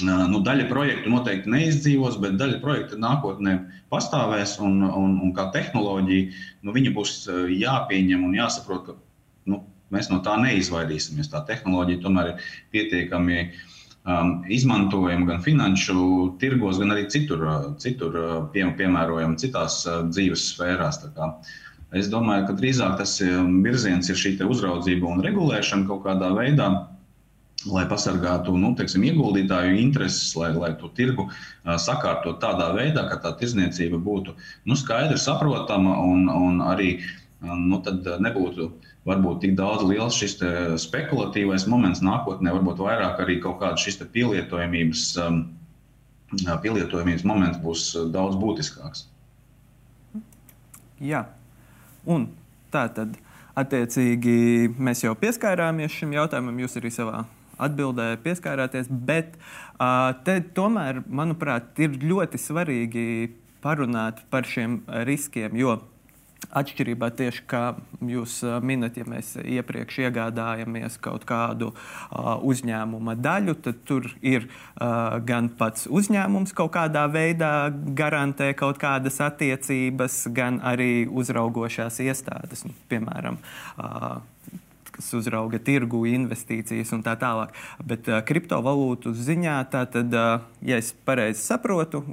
eh, 0.00 0.24
Nu, 0.28 0.40
daļa 0.44 0.68
projektu 0.68 1.10
noteikti 1.12 1.48
neizdzīvos, 1.48 2.18
bet 2.20 2.36
daļa 2.40 2.60
projektu 2.60 2.96
nākotnē 3.00 3.58
pastāvēs. 3.92 4.58
Un, 4.60 4.82
un, 4.84 5.18
un 5.24 5.32
kā 5.36 5.50
tehnoloģija, 5.52 6.32
nu, 6.62 6.72
viņa 6.72 6.92
būs 6.96 7.14
eh, 7.28 7.48
jāpieņem 7.64 8.24
un 8.24 8.36
jāsaprot, 8.36 8.86
ka 8.86 8.96
nu, 9.52 9.62
mēs 9.92 10.08
no 10.08 10.22
tā 10.24 10.40
neizvairīsimies. 10.40 11.28
Tā 11.32 11.44
tehnoloģija 11.48 12.04
tomēr 12.04 12.32
ir 12.32 12.52
pietiekami 12.72 13.40
uh, 13.44 13.66
um, 14.08 14.34
izmantojam 14.48 15.26
gan 15.28 15.42
finanšu 15.44 16.34
tirgos, 16.40 16.80
gan 16.80 16.94
arī 16.94 17.06
citur, 17.12 17.44
uh, 17.44 17.70
citur 17.82 18.18
uh, 18.18 18.34
pie, 18.52 18.64
piemērojam 18.78 19.36
citās 19.40 19.82
uh, 19.86 20.02
dzīves 20.08 20.50
sfērās. 20.54 21.02
Es 21.96 22.10
domāju, 22.12 22.48
ka 22.48 22.58
drīzāk 22.58 22.98
tas 23.00 23.16
um, 23.24 23.60
virziens 23.64 24.08
ir 24.10 24.20
šī 24.20 24.36
uzraudzība 24.44 25.08
un 25.08 25.24
regulēšana 25.24 25.88
kaut 25.88 26.06
kādā 26.08 26.32
veidā. 26.36 26.70
Lai 27.66 27.82
pasargātu 27.90 28.52
nu, 28.54 28.68
teiksim, 28.78 29.02
ieguldītāju 29.08 29.80
intereses, 29.80 30.28
lai, 30.38 30.52
lai 30.54 30.70
to 30.78 30.92
tirgu 30.94 31.24
uh, 31.26 31.72
sakārtot 31.74 32.38
tādā 32.44 32.68
veidā, 32.76 33.08
ka 33.10 33.18
tā 33.24 33.32
tirzniecība 33.40 33.98
būtu 33.98 34.36
nu, 34.64 34.76
skaidra, 34.78 35.18
saprotama 35.18 35.96
un, 36.06 36.28
un 36.30 36.62
arī 36.62 37.00
nu, 37.42 37.82
nebūtu 37.82 38.68
varbūt 39.08 39.42
tik 39.44 39.54
daudz 39.58 39.84
liels 39.88 40.16
šis 40.18 40.38
spekulatīvais 40.84 41.66
moments 41.70 42.02
nākotnē, 42.04 42.52
varbūt 42.56 42.82
vairāk 42.84 43.22
arī 43.24 43.38
kaut 43.44 43.60
kāda 43.62 43.80
šis 43.80 44.00
pielietojamības, 44.02 45.04
um, 45.24 45.40
pielietojamības 46.34 47.24
moments 47.28 47.62
būs 47.62 47.90
daudz 48.14 48.36
būtiskāks. 48.40 49.06
Jā, 50.98 51.24
un 52.06 52.28
tā 52.74 52.88
tad 52.94 53.16
attiecīgi 53.58 54.70
mēs 54.78 55.04
jau 55.04 55.14
pieskārāmies 55.18 55.94
šim 55.94 56.14
jautājumam, 56.16 56.58
jūs 56.62 56.78
arī 56.80 56.92
savā 56.94 57.24
atbildē 57.58 58.12
pieskārāties, 58.22 58.86
bet 58.88 59.34
te 60.26 60.38
tomēr, 60.54 61.02
manuprāt, 61.06 61.72
ir 61.82 61.98
ļoti 62.02 62.40
svarīgi 62.40 63.06
parunāt 63.64 64.22
par 64.30 64.46
šiem 64.46 64.80
riskiem, 65.06 65.56
jo 65.58 65.78
Atšķirībā 66.38 67.10
tieši 67.12 67.42
kā 67.50 67.62
jūs 68.08 68.38
minat, 68.64 68.96
ja 68.96 69.04
mēs 69.10 69.34
iepriekš 69.42 69.98
iegādājamies 70.06 70.96
kaut 71.04 71.26
kādu 71.28 71.72
uh, 71.74 72.38
uzņēmuma 72.46 73.16
daļu, 73.20 73.56
tad 73.66 73.82
tur 73.88 74.06
ir 74.24 74.46
uh, 74.46 75.18
gan 75.28 75.50
pats 75.58 75.84
uzņēmums 75.90 76.54
kaut 76.56 76.72
kādā 76.78 77.04
veidā 77.12 77.68
garantē 77.74 78.52
kaut 78.56 78.80
kādas 78.80 79.20
attiecības, 79.26 80.22
gan 80.32 80.62
arī 80.64 81.04
uzraugošās 81.10 82.00
iestādes, 82.06 82.64
nu, 82.64 82.72
piemēram. 82.88 83.42
Uh, 83.76 84.22
kas 84.94 85.12
uzrauga 85.14 85.60
tirgu, 85.62 86.06
investīcijas 86.10 86.94
un 86.96 87.04
tā 87.06 87.18
tālāk. 87.20 87.52
Bet 87.86 88.08
kriptovalūtu 88.30 89.12
ziņā, 89.14 89.60
tātad, 89.74 90.14
uh, 90.16 90.46
ja 90.64 90.80
es 90.80 90.94
pareizi 91.04 91.44
saprotu, 91.44 92.06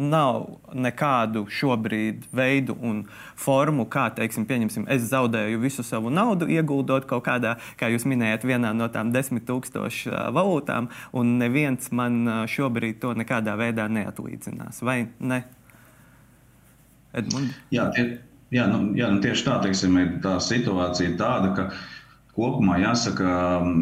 nav 0.00 0.46
nekādu 0.72 1.44
šobrīd 1.52 2.24
veidu 2.32 2.76
un 2.80 3.02
formu, 3.38 3.84
kā, 3.90 4.08
teiksim, 4.16 4.46
es 4.88 5.06
zaudēju 5.10 5.60
visu 5.60 5.84
savu 5.86 6.10
naudu, 6.10 6.48
ieguldot 6.48 7.06
kaut 7.10 7.26
kādā, 7.28 7.56
kā 7.80 7.90
jūs 7.92 8.06
minējāt, 8.08 8.46
vienā 8.48 8.72
no 8.76 8.88
tām 8.92 9.12
desmit 9.12 9.46
tūkstošu 9.48 10.14
valūtām, 10.34 10.88
un 11.12 11.36
neviens 11.42 11.92
man 11.92 12.46
šobrīd 12.48 13.00
to 13.02 13.14
nekādā 13.18 13.56
veidā 13.60 13.88
neatlīdzinās. 13.92 14.82
Vai 14.86 15.04
ne? 15.20 15.44
Edmund? 17.12 17.54
Jā, 17.74 17.88
tie, 17.94 18.06
jā, 18.54 18.66
nu, 18.70 18.92
jā 18.98 19.10
nu 19.12 19.22
tieši 19.22 19.46
tā, 19.46 19.58
teiksim, 19.64 19.98
ir 20.00 20.12
tā 20.24 20.36
situācija 20.42 21.16
tāda, 21.18 21.52
ka 21.56 21.68
kopumā 22.36 22.78
jāsaka, 22.80 23.28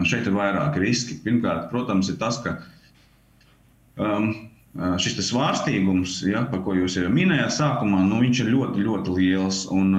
šeit 0.09 0.27
ir 0.27 0.37
vairāki 0.37 0.83
riski. 0.83 1.19
Pirmkārt, 1.25 1.69
protams, 1.73 2.09
ir 2.11 2.19
tas, 2.21 2.41
ka 2.45 2.57
um, 4.01 4.33
šis 4.79 5.17
svārstīgums, 5.27 6.21
ja, 6.29 6.45
par 6.51 6.61
ko 6.63 6.75
jūs 6.77 6.95
jau 7.01 7.09
minējāt, 7.11 7.51
sākumā, 7.57 8.05
nu, 8.07 8.21
viņš 8.23 8.43
ir 8.45 8.51
ļoti, 8.53 8.85
ļoti 8.87 9.15
liels. 9.17 9.61
Un, 9.75 9.91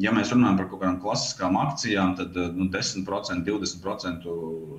ja 0.00 0.14
mēs 0.16 0.32
runājam 0.32 0.60
par 0.60 0.70
kaut 0.70 0.80
kādām 0.80 1.00
klasiskām 1.02 1.58
akcijām, 1.60 2.14
tad 2.16 2.38
nu, 2.56 2.70
10%, 2.72 3.44
20% 3.48 4.28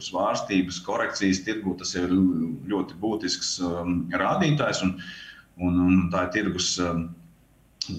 svārstības 0.08 0.82
korekcijas 0.88 1.44
tirgu 1.46 1.76
tas 1.78 1.94
ir 2.00 2.10
ļoti 2.10 2.98
būtisks 3.02 3.58
um, 3.62 4.00
rādītājs. 4.10 4.82
Un, 4.88 4.96
un, 5.62 5.84
un 5.86 6.08
tā 6.14 6.26
ir 6.28 6.34
tirgus 6.40 6.74
um, 6.82 7.12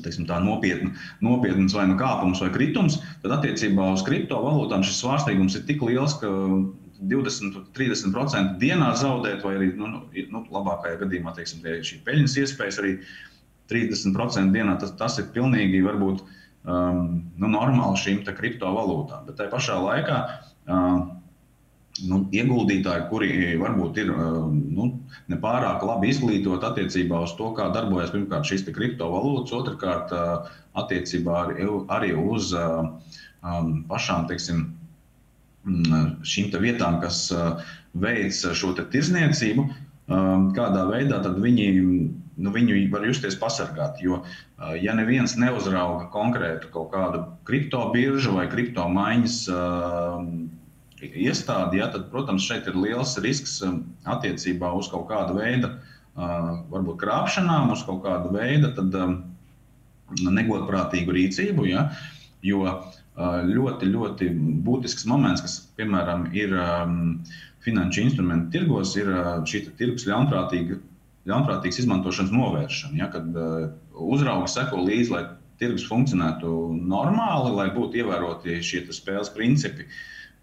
teiksim, 0.03 0.27
nopietna, 0.27 0.97
nopietnas 1.23 1.77
vai 1.77 1.87
nu 1.91 1.99
kāpums 2.01 2.43
vai 2.43 2.51
kritums, 2.55 2.99
tad 3.23 3.37
attiecībā 3.39 3.93
uz 3.95 4.03
kriptovalūtām 4.07 4.83
šis 4.83 5.03
svārstīgums 5.05 5.59
ir 5.59 5.67
tik 5.69 5.85
liels, 5.85 6.17
ka 6.19 6.31
20-30% 7.11 8.57
dienā 8.63 8.93
zaudēt, 9.01 9.43
vai 9.47 9.57
arī 9.59 9.73
nu, 9.79 9.91
nu, 9.91 10.03
nu 10.33 10.45
labākajā 10.55 11.01
gadījumā 11.03 11.35
teiksim, 11.37 11.65
šī 11.65 12.01
peļņas 12.07 12.39
iespējas 12.45 12.81
arī 12.83 12.95
30% 13.73 14.55
dienā. 14.55 14.79
Tas, 14.81 14.95
tas 15.01 15.19
ir 15.23 15.31
pilnīgi 15.35 15.83
varbūt, 15.85 16.25
um, 16.69 17.05
nu, 17.41 17.51
normāli 17.51 18.01
šīm 18.03 18.25
kriptovalūtām. 18.29 19.29
Bet 19.29 19.41
tajā 19.41 19.53
pašā 19.55 19.79
laikā. 19.83 20.23
Uh, 20.65 21.05
nu, 22.03 22.21
ieguldītāji, 22.35 23.07
kuri 23.11 23.31
varbūt 23.61 24.01
ir 24.03 24.11
nu, 24.11 24.89
nepārāk 25.31 25.85
labi 25.87 26.11
izglītoti 26.11 26.67
attiecībā 26.67 27.21
uz 27.27 27.35
to, 27.39 27.53
kā 27.57 27.69
darbojas 27.75 28.13
pirmkārt 28.15 28.49
šīs 28.49 28.67
kriptovalūtas, 28.75 29.55
otrkārt 29.61 30.15
attiecībā 30.81 31.37
arī, 31.45 31.69
arī 31.95 32.15
uz 32.19 32.51
um, 32.59 33.85
pašām 33.91 34.27
teiksim, 34.31 34.67
šīm 35.65 36.51
vietām, 36.61 37.01
kas 37.03 37.27
veic 37.95 38.37
šo 38.57 38.75
tirzniecību, 38.79 39.69
kādā 40.57 40.83
veidā 40.91 41.21
viņi, 41.33 41.69
nu, 42.37 42.53
viņu 42.53 42.81
var 42.93 43.07
justies 43.09 43.39
pasargāti. 43.41 44.05
Jo, 44.09 44.21
ja 44.81 44.93
neviens 44.97 45.39
neuzrauga 45.41 46.11
konkrētu 46.13 46.69
kaut 46.75 46.93
kādu 46.93 47.25
kriptobiržu 47.49 48.37
vai 48.37 48.49
kriptomaiņas 48.53 49.39
iestādi, 51.13 51.81
ja, 51.81 51.89
tad, 51.93 52.09
protams, 52.13 52.47
šeit 52.47 52.69
ir 52.71 52.79
liels 52.79 53.17
risks 53.25 53.59
um, 53.65 53.83
attiecībā 54.09 54.71
uz 54.79 54.89
kaut 54.93 55.09
kādu 55.11 55.37
veidu, 55.39 55.71
uh, 55.71 56.65
varbūt 56.73 57.01
krāpšanām, 57.03 57.73
uz 57.75 57.85
kaut 57.87 58.05
kādu 58.07 58.33
veidu 58.35 58.71
tad, 58.77 58.95
um, 59.01 59.17
negodprātīgu 60.25 61.17
rīcību. 61.17 61.67
Ja, 61.69 61.89
jo 62.45 62.65
uh, 62.69 63.01
ļoti, 63.17 63.91
ļoti 63.93 64.31
būtisks 64.67 65.07
moments, 65.07 65.45
kas, 65.45 65.61
piemēram, 65.79 66.29
ir 66.35 66.55
um, 66.59 67.21
finanšu 67.63 68.03
instrumentu 68.03 68.51
tirgos, 68.57 68.97
ir 68.99 69.11
uh, 69.13 69.37
šī 69.47 69.69
tirgus 69.79 70.09
ļaunprātīga. 70.11 70.81
Ļaunprātīgas 71.25 71.79
izmantošanas 71.81 72.35
novēršana, 72.35 72.99
ja, 72.99 73.09
kad 73.13 73.31
uh, 73.39 73.71
uzraugi 73.95 74.51
seko 74.53 74.83
līdzi, 74.85 75.13
lai 75.15 75.23
tirgus 75.61 75.87
funkcionētu 75.89 76.51
normāli, 76.91 77.55
lai 77.55 77.69
būtu 77.75 78.03
ievēroti 78.03 78.59
šie 78.65 78.85
spēles 78.93 79.33
principi. 79.35 79.87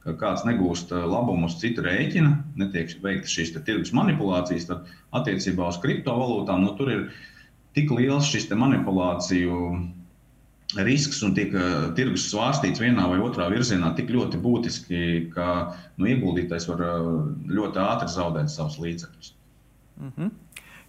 Ka 0.01 0.15
kāds 0.17 0.41
negūst 0.47 0.89
eh, 0.95 1.03
labumu 1.05 1.45
uz 1.45 1.59
citu 1.61 1.83
rēķina, 1.85 2.31
netiek 2.57 2.95
veikta 3.03 3.29
šīs 3.29 3.51
tirgus 3.59 3.91
manipulācijas, 3.93 4.65
tad 4.71 4.87
attiecībā 5.13 5.67
uz 5.69 5.77
kriptovalūtām 5.83 6.63
nu, 6.63 6.71
tur 6.79 6.89
ir 6.89 7.03
tik 7.77 7.93
liels 7.93 8.25
šis 8.31 8.49
manipulāciju 8.49 9.59
risks 10.77 11.21
un 11.25 11.33
tiek 11.35 11.51
tirgus 11.97 12.29
svārstīts 12.31 12.81
vienā 12.81 13.07
vai 13.11 13.19
otrā 13.23 13.49
virzienā 13.51 13.91
tik 13.97 14.11
ļoti 14.13 14.39
būtiski, 14.41 15.01
ka 15.33 15.47
nu, 15.97 16.07
ieguldītājs 16.07 16.69
var 16.69 16.85
ļoti 17.51 17.83
ātri 17.83 18.13
zaudēt 18.13 18.53
savus 18.53 18.79
līdzekļus. 18.79 19.33
Mm 20.01 20.13
-hmm. 20.17 20.31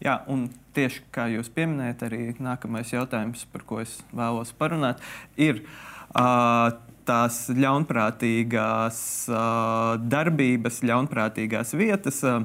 Jā, 0.02 0.16
un 0.26 0.48
tieši 0.74 1.04
kā 1.14 1.28
jūs 1.30 1.50
pieminējat, 1.54 2.00
arī 2.08 2.22
nākamais 2.42 2.90
jautājums, 2.90 3.44
par 3.52 3.62
ko 3.62 3.80
es 3.82 4.00
vēlos 4.10 4.50
parunāt, 4.58 4.98
ir 5.36 5.62
uh, 5.62 6.72
tās 7.06 7.44
ļaunprātīgās 7.54 8.98
uh, 9.30 10.00
darbības, 10.02 10.82
ļaunprātīgās 10.82 11.74
vietas. 11.78 12.22
Uh, 12.26 12.42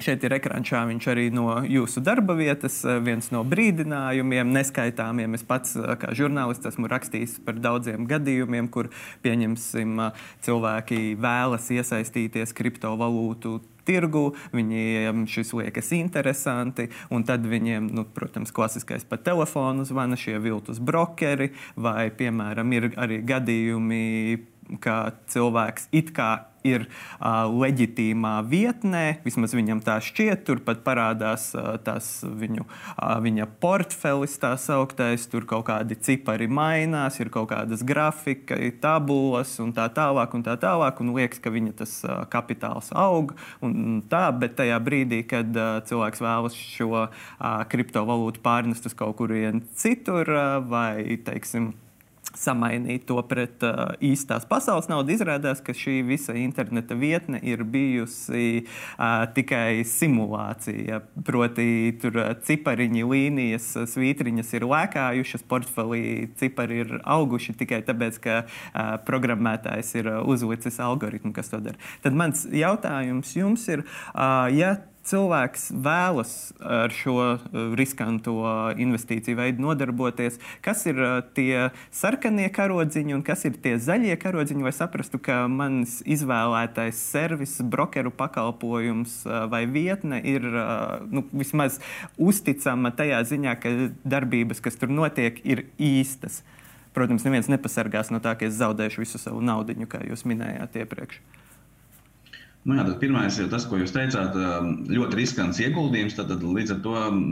Šeit 0.00 0.24
ir 0.24 0.32
ekrančā 0.32 0.82
viņš 0.88 1.08
arī 1.12 1.26
no 1.34 1.58
jūsu 1.68 2.00
darba 2.04 2.32
vietas, 2.38 2.78
viens 3.04 3.28
no 3.34 3.42
brīdinājumiem, 3.44 4.52
neskaitāmiem. 4.54 5.36
Es 5.36 5.44
pats, 5.46 5.74
kā 5.76 6.14
žurnālists, 6.16 6.70
esmu 6.72 6.88
rakstījis 6.88 7.40
par 7.44 7.58
daudziem 7.60 8.06
gadījumiem, 8.08 8.70
kur, 8.72 8.88
pieņemsim, 9.24 10.00
cilvēki 10.46 11.02
vēlas 11.20 11.68
iesaistīties 11.74 12.56
kriptovalūtu 12.56 13.58
tirgu, 13.84 14.24
viņiem 14.54 15.26
šis 15.30 15.52
liekas 15.56 15.92
interesanti, 15.96 16.88
un 17.12 17.24
tad 17.28 17.44
viņiem, 17.48 17.90
nu, 17.96 18.06
protams, 18.16 18.52
klasiskais 18.54 19.06
pa 19.08 19.18
telefonu 19.20 19.86
zvana 19.88 20.18
šie 20.20 20.38
viltus 20.42 20.80
brokeri, 20.80 21.50
vai, 21.76 22.08
piemēram, 22.14 22.76
ir 22.76 22.90
arī 23.00 23.20
gadījumi, 23.26 24.04
ka 24.80 25.10
cilvēks 25.32 25.90
it 25.96 26.14
kā 26.14 26.49
ir 26.66 26.86
uh, 26.86 27.48
leģitīmā 27.48 28.34
vietnē, 28.48 29.20
vismaz 29.24 29.54
viņam 29.56 29.82
tā 29.84 29.98
šķiet. 30.04 30.44
Tur 30.46 30.62
pat 30.64 30.82
parādās 30.86 31.50
uh, 31.56 31.74
tas 31.84 32.08
viņu, 32.24 32.66
uh, 32.66 33.16
viņa 33.24 33.48
portfelis, 33.62 34.36
tā 34.42 34.52
sauktais. 34.60 35.26
Tur 35.30 35.46
kaut 35.48 35.66
kādi 35.70 35.98
cipari 36.00 36.48
mainās, 36.50 37.20
ir 37.22 37.32
kaut 37.32 37.50
kādas 37.52 37.84
grafika, 37.86 38.58
tabulas 38.80 39.56
un 39.62 39.74
tā 39.76 39.88
tālāk. 39.94 40.36
Un 40.36 40.46
tā 40.46 40.56
tālāk 40.60 41.02
un 41.02 41.14
liekas, 41.16 41.42
ka 41.42 41.52
viņa 41.54 41.76
tas 41.82 41.96
uh, 42.06 42.22
kapitāls 42.30 42.92
aug. 42.96 43.34
Un, 43.64 43.76
un 43.80 44.00
tā, 44.10 44.26
bet 44.36 44.58
tajā 44.60 44.78
brīdī, 44.84 45.22
kad 45.28 45.54
uh, 45.56 45.80
cilvēks 45.88 46.24
vēlas 46.24 46.56
šo 46.56 47.06
uh, 47.06 47.12
kriptovalūtu 47.70 48.42
pārnest 48.44 48.88
uz 48.90 48.96
kaut 48.96 49.16
kurien 49.20 49.64
citur 49.76 50.28
uh, 50.28 50.58
vai, 50.64 51.18
teiksim, 51.24 51.72
samainīt 52.36 53.06
to 53.08 53.18
pret 53.26 53.62
uh, 53.66 53.92
īstās 54.04 54.46
pasaules 54.48 54.88
naudu. 54.90 55.14
Izrādās, 55.14 55.62
ka 55.64 55.74
šī 55.76 56.00
visa 56.06 56.34
interneta 56.38 56.96
vietne 56.98 57.40
ir 57.42 57.64
bijusi 57.64 58.64
uh, 58.64 59.24
tikai 59.34 59.82
simulācija. 59.88 61.00
Proti, 61.26 61.66
tur 62.02 62.20
uh, 62.20 62.32
cipariņi, 62.46 63.06
līnijas, 63.10 63.70
svītriņas 63.94 64.54
ir 64.58 64.68
lēkājušas, 64.70 65.46
portfelī 65.50 66.04
cipari 66.40 66.82
ir 66.84 66.94
auguši 67.04 67.56
tikai 67.60 67.82
tāpēc, 67.86 68.20
ka 68.24 68.38
uh, 68.44 68.94
programmētājs 69.06 69.94
ir 70.00 70.12
uh, 70.12 70.20
uzlicis 70.30 70.80
algoritmu, 70.82 71.34
kas 71.36 71.52
to 71.52 71.62
dara. 71.64 71.80
Tad 72.04 72.16
mans 72.16 72.46
jautājums 72.46 73.34
jums 73.36 73.66
ir, 73.72 73.84
uh, 74.14 74.46
ja 74.54 74.76
cilvēks 75.06 75.70
vēlas 75.72 76.32
ar 76.60 76.92
šo 76.94 77.16
uh, 77.22 77.44
riskanto 77.78 78.34
investīciju 78.80 79.38
veidu 79.38 79.64
nodarboties, 79.64 80.38
kas 80.64 80.84
ir 80.90 81.00
uh, 81.00 81.16
tie 81.36 81.70
sarkanie 81.94 82.48
karodziņi 82.52 83.16
un 83.16 83.24
kas 83.26 83.46
ir 83.48 83.56
tie 83.62 83.76
zaļie 83.80 84.16
karodziņi, 84.20 84.66
lai 84.66 84.74
saprastu, 84.76 85.20
ka 85.22 85.42
mans 85.50 86.00
izvēlētais 86.04 87.00
servis, 87.00 87.58
brokeru 87.62 88.12
pakalpojums 88.14 89.22
uh, 89.26 89.44
vai 89.50 89.64
vietne 89.70 90.20
ir 90.20 90.44
nu, 91.10 91.24
vismaz 91.32 91.78
uzticama 92.20 92.92
tajā 92.96 93.20
ziņā, 93.32 93.56
ka 93.60 93.74
darbības, 94.04 94.62
kas 94.64 94.78
tur 94.80 94.92
notiek, 94.92 95.40
ir 95.44 95.66
īstas. 95.80 96.42
Protams, 96.94 97.22
neviens 97.26 97.48
nepasargās 97.50 98.10
no 98.10 98.18
tā, 98.22 98.34
ka 98.34 98.48
es 98.48 98.58
zaudēšu 98.58 99.04
visu 99.04 99.20
savu 99.22 99.42
naudu, 99.44 99.76
kā 99.90 100.02
jūs 100.08 100.26
minējāt 100.26 100.80
iepriekš. 100.82 101.20
Nu, 102.68 102.76
jā, 102.76 102.82
pirmais 103.00 103.38
ir 103.40 103.46
tas, 103.48 103.64
ko 103.64 103.78
jūs 103.80 103.94
teicāt, 103.94 104.34
um, 104.36 104.74
ļoti 104.92 105.16
riskants 105.16 105.60
ieguldījums. 105.64 106.16
Tad, 106.18 106.28
tad 106.28 106.42
līdz 106.44 106.74
ar 106.74 106.80
to 106.84 106.92
um, 106.98 107.22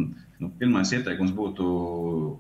nu, 0.41 0.49
pirmais 0.61 0.89
ieteikums 0.97 1.35
būtu 1.37 1.67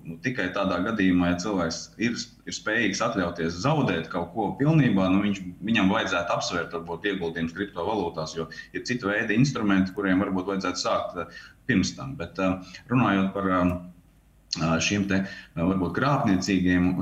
nu, 0.08 0.16
tikai 0.24 0.46
tādā 0.56 0.78
gadījumā, 0.86 1.34
ja 1.34 1.40
cilvēks 1.42 1.82
ir, 2.00 2.16
ir 2.48 2.56
spējīgs 2.56 3.02
atļauties 3.04 3.60
zaudēt 3.66 4.08
kaut 4.12 4.32
ko 4.32 4.48
pilnībā, 4.60 5.10
nu, 5.12 5.20
viņš, 5.26 5.42
viņam 5.68 5.92
vajadzētu 5.92 6.34
apsvērt 6.38 6.78
varbūt 6.78 7.10
ieguldījumus 7.12 7.56
kriptovalūtās, 7.58 8.34
jo 8.38 8.48
ir 8.72 8.86
cita 8.88 9.12
veida 9.12 9.36
instrumenti, 9.36 9.92
kuriem 9.92 10.24
varbūt 10.24 10.54
vajadzētu 10.54 10.84
sākt 10.86 11.20
uh, 11.20 11.44
pirms 11.68 11.92
tam. 11.98 12.16
Bet 12.16 12.40
uh, 12.40 12.64
runājot 12.88 13.34
par 13.36 13.52
uh, 13.52 13.76
šiem 14.80 15.04
te 15.12 15.26
varbūt 15.60 15.92
krāpnieciskiem 16.00 16.94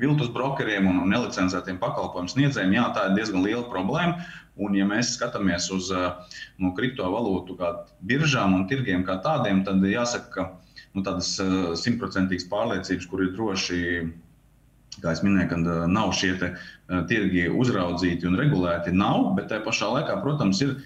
viltus 0.00 0.30
brokeriem 0.32 0.88
un 0.90 1.00
nelicencētiem 1.10 1.78
pakalpojumu 1.80 2.32
sniedzējiem, 2.32 2.74
jā, 2.76 2.84
tā 2.96 3.08
ir 3.08 3.16
diezgan 3.18 3.44
liela 3.46 3.64
problēma. 3.70 4.26
Un, 4.56 4.76
ja 4.76 4.86
mēs 4.88 5.12
skatāmies 5.18 5.68
uz 5.74 5.90
eh, 5.92 6.36
nu, 6.62 6.72
kriptovalūtu 6.76 7.58
biržām 8.08 8.54
un 8.56 8.64
tirgiem 8.70 9.04
kā 9.04 9.18
tādiem, 9.24 9.60
tad 9.66 9.84
jāsaka, 9.84 10.30
ka 10.32 10.46
nu, 10.96 11.04
tādas 11.04 11.34
eh, 11.42 11.74
simtprocentīgas 11.76 12.48
pārliecības, 12.52 13.08
kur 13.10 13.24
ir 13.24 13.34
droši, 13.36 13.80
kā 15.02 15.12
jau 15.12 15.26
minēju, 15.28 15.50
ka 15.52 15.60
eh, 15.60 15.82
nav 15.92 16.14
šie 16.16 16.32
te, 16.40 16.54
tirgi 17.10 17.50
uzraudzīti 17.52 18.28
un 18.30 18.40
regulēti, 18.40 18.96
nav. 18.96 19.34
Bet 19.36 19.52
tajā 19.52 19.64
pašā 19.66 19.92
laikā, 19.92 20.16
protams, 20.24 20.64
ir 20.64 20.76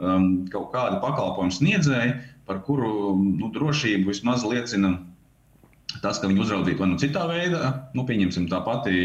um, 0.00 0.46
kaut 0.50 0.72
kādi 0.74 0.98
pakalpojumu 1.02 1.54
sniedzēji, 1.54 2.18
par 2.48 2.62
kuru 2.66 3.14
nu, 3.20 3.52
drošību 3.54 4.10
vismaz 4.10 4.42
liecina 4.48 4.96
Tas, 6.00 6.20
ka 6.20 6.30
viņi 6.30 6.40
uzraudzītu 6.44 6.80
vai 6.80 6.88
nu 6.92 7.00
citā 7.00 7.26
veidā, 7.28 7.72
nu, 7.96 8.06
pieņemsim, 8.08 8.46
tā 8.50 8.62
pati 8.64 9.02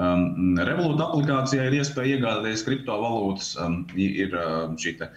um, 0.00 0.56
Revolut 0.66 1.02
aplikācijā 1.04 1.68
ir 1.68 1.78
iespēja 1.78 2.16
iegādāties 2.16 2.64
kriptovalūtas, 2.66 3.54
um, 3.62 3.78
ir 4.00 4.34
um, 4.40 4.74
šī 4.80 4.96
te, 4.98 5.10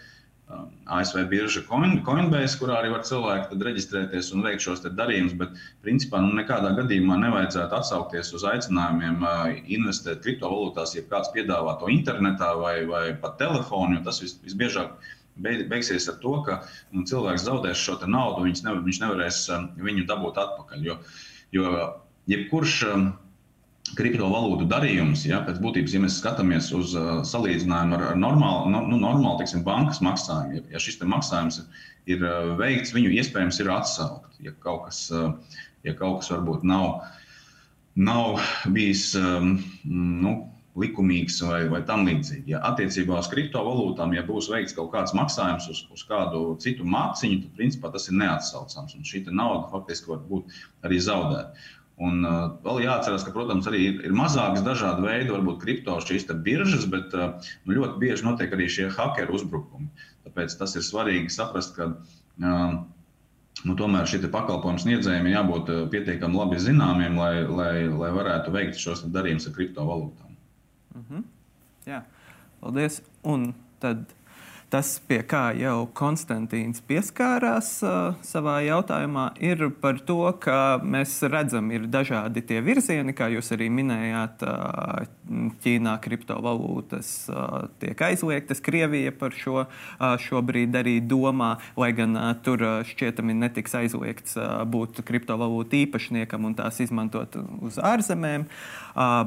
um, 0.54 0.70
ASV 1.00 1.24
birža 1.32 1.64
Coin, 1.70 1.98
Coinbase, 2.06 2.60
kurā 2.62 2.78
arī 2.82 2.94
var 2.94 3.04
cilvēki 3.08 3.58
reģistrēties 3.70 4.32
un 4.36 4.46
veikt 4.46 4.68
šos 4.68 4.86
darījumus, 4.86 5.36
bet 5.42 5.58
principā 5.86 6.22
nu, 6.24 6.36
nekādā 6.38 6.76
gadījumā 6.78 7.18
nevajadzētu 7.26 7.80
atsaukties 7.80 8.34
uz 8.38 8.46
aicinājumiem 8.54 9.24
uh, 9.26 9.46
investēt 9.80 10.22
kriptovalūtās, 10.28 10.96
ja 11.00 11.06
kāds 11.10 11.34
piedāvā 11.34 11.80
to 11.82 11.90
internetā 11.94 12.54
vai, 12.62 12.82
vai 12.90 13.06
pat 13.24 13.40
telefonu, 13.42 13.98
jo 13.98 14.06
tas 14.12 14.22
vis, 14.24 14.38
visbiežāk 14.46 14.94
beigsies 15.44 16.10
ar 16.12 16.18
to, 16.24 16.34
ka 16.48 16.60
nu, 16.92 17.06
cilvēks 17.08 17.46
zaudēs 17.48 17.84
šo 17.84 18.00
naudu, 18.06 18.46
viņš, 18.48 18.64
nevar, 18.66 18.84
viņš 18.86 19.00
nevarēs 19.04 19.40
viņu 19.78 20.08
dabūt 20.10 20.42
atpakaļ. 20.44 20.86
Jo, 20.88 21.00
jo 21.56 21.72
jebkurš 22.32 22.84
kriptovalūtu 23.96 24.66
darījums, 24.68 25.24
ja, 25.28 25.40
pēc 25.46 25.62
būtības, 25.64 25.94
ja 25.96 26.02
mēs 26.04 26.18
skatāmies 26.20 26.72
uz 26.76 26.96
uh, 26.98 27.22
salīdzinājumu 27.28 27.96
ar, 27.96 28.04
ar 28.10 28.20
normālu, 28.20 28.72
no, 28.74 28.82
nu, 28.90 29.00
normālu 29.00 29.38
teiksim, 29.40 29.64
bankas 29.68 30.02
maksājumu, 30.04 30.58
ja, 30.58 30.64
ja 30.74 30.82
šis 30.84 31.00
maksājums 31.04 31.62
ir 32.10 32.26
uh, 32.26 32.52
veikts, 32.60 32.92
viņu 32.96 33.14
iespējams 33.16 33.62
ir 33.64 33.72
atsaukt. 33.72 34.42
Ja 34.44 34.52
kaut 34.64 34.88
kas, 34.90 35.06
uh, 35.16 35.32
ja 35.88 35.96
kaut 35.98 36.22
kas 36.22 36.34
varbūt 36.34 36.68
nav, 36.68 37.06
nav 37.96 38.42
bijis 38.76 39.10
um, 39.20 39.56
nu, 39.88 40.36
likumīgs 40.78 41.40
vai, 41.46 41.62
vai 41.72 41.82
tam 41.88 42.06
līdzīgi. 42.08 42.54
Ja 42.54 42.62
attiecībā 42.70 43.18
uz 43.22 43.30
kriptovalūtām, 43.32 44.14
ja 44.18 44.26
būs 44.28 44.50
veikts 44.52 44.76
kaut 44.78 44.92
kāds 44.94 45.16
maksājums 45.18 45.70
uz, 45.72 45.84
uz 45.94 46.04
kādu 46.10 46.52
citu 46.64 46.86
māciņu, 46.88 47.42
tad 47.46 47.58
principā 47.58 47.92
tas 47.94 48.08
ir 48.12 48.20
neatsaucams. 48.22 48.96
Un 48.98 49.08
šī 49.08 49.26
nauda 49.32 49.68
faktiski 49.74 50.14
var 50.14 50.24
būt 50.30 50.60
arī 50.88 51.02
zaudēta. 51.04 51.68
Un 51.98 52.22
uh, 52.30 52.52
vēl 52.62 52.84
jāatcerās, 52.84 53.24
ka, 53.26 53.32
protams, 53.34 53.66
arī 53.70 53.80
ir, 53.88 53.96
ir 54.06 54.14
mazākas 54.14 54.62
dažādi 54.66 55.02
veidi, 55.02 55.32
varbūt 55.34 55.64
kripto 55.64 55.96
šīs 56.06 56.28
biržas, 56.46 56.86
bet 56.94 57.16
uh, 57.18 57.42
nu, 57.66 57.74
ļoti 57.80 57.98
bieži 58.04 58.28
notiek 58.28 58.54
arī 58.54 58.68
šie 58.70 58.92
hakeru 58.94 59.34
uzbrukumi. 59.40 59.90
Tāpēc 60.28 60.54
tas 60.60 60.78
ir 60.78 60.86
svarīgi 60.86 61.34
saprast, 61.34 61.74
ka 61.74 61.90
uh, 61.90 62.78
nu, 63.66 63.78
tomēr 63.80 64.06
šie 64.06 64.22
pakalpojumu 64.30 64.84
sniedzējiem 64.84 65.26
ir 65.26 65.38
jābūt 65.40 65.74
uh, 65.74 65.82
pietiekami 65.90 66.38
labi 66.38 66.62
zināmiem, 66.62 67.18
lai, 67.18 67.34
lai, 67.50 67.74
lai 67.90 68.14
varētu 68.14 68.54
veikt 68.54 68.78
šos 68.78 69.02
darījumus 69.10 69.50
ar 69.50 69.58
kriptovalūtām. 69.58 70.27
-hmm. 71.00 71.24
Jā, 71.86 72.04
paldies. 72.62 73.02
Un 73.24 73.54
tad 73.80 74.06
Tas, 74.68 74.98
pie 75.08 75.22
kā 75.24 75.54
jau 75.56 75.86
Konstantīns 75.96 76.82
pieskārās 76.84 77.70
uh, 77.88 78.18
savā 78.20 78.58
jautājumā, 78.66 79.30
ir 79.40 79.70
par 79.80 80.02
to, 80.04 80.20
ka 80.44 80.76
mēs 80.84 81.14
redzam, 81.32 81.70
ir 81.72 81.86
dažādi 81.88 82.44
tie 82.44 82.60
virzieni, 82.66 83.16
kā 83.16 83.30
jūs 83.32 83.54
arī 83.56 83.70
minējāt. 83.72 84.44
Uh, 84.44 85.14
Ķīnā 85.64 85.94
kriptovalūtas 86.04 87.08
uh, 87.32 87.68
tiek 87.80 88.00
aizliegtas, 88.10 88.62
Krievija 88.64 89.12
par 89.12 89.36
šo 89.36 89.66
šobrīd 90.24 90.76
arī 90.80 90.98
domā, 91.04 91.58
lai 91.80 91.90
gan 91.96 92.16
tur 92.44 92.64
šķietami 92.88 93.36
netiks 93.36 93.76
aizliegts 93.76 94.38
būt 94.72 95.02
kriptovalūtu 95.08 95.82
īpašniekam 95.84 96.48
un 96.48 96.56
tās 96.60 96.80
izmantot 96.84 97.36
uz 97.60 97.80
ārzemēm. 97.84 98.48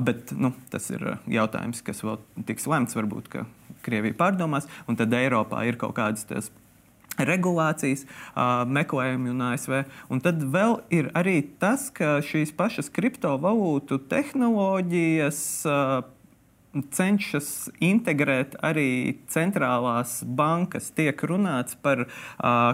Bet 0.08 0.32
nu, 0.36 0.54
tas 0.72 0.88
ir 0.94 1.04
jautājums, 1.28 1.84
kas 1.84 2.04
vēl 2.04 2.20
tiks 2.48 2.68
lemts. 2.70 2.96
Varbūt, 2.96 3.28
Krievija 3.84 4.16
pārdomās, 4.18 4.68
un 4.88 4.98
tad 5.00 5.14
Eiropā 5.16 5.64
ir 5.68 5.78
kaut 5.80 5.96
kādas 5.98 6.26
tās 6.28 6.50
regulācijas, 7.20 8.06
uh, 8.06 8.62
meklējumi 8.70 9.32
un 9.32 9.42
ASV. 9.50 9.82
Un 10.12 10.22
tad 10.24 10.40
vēl 10.54 10.78
ir 10.94 11.10
arī 11.18 11.40
tas, 11.60 11.88
ka 11.92 12.18
šīs 12.24 12.54
pašas 12.56 12.88
kriptovalūtu 12.94 14.00
tehnoloģijas 14.10 15.42
uh, 15.68 16.00
cenšas 16.94 17.70
integrēt 17.82 18.54
arī 18.62 19.18
centrālās 19.30 20.20
bankas. 20.24 20.90
Tiek 20.94 21.18
runāts 21.26 21.76
par 21.82 22.04
uh, 22.06 22.10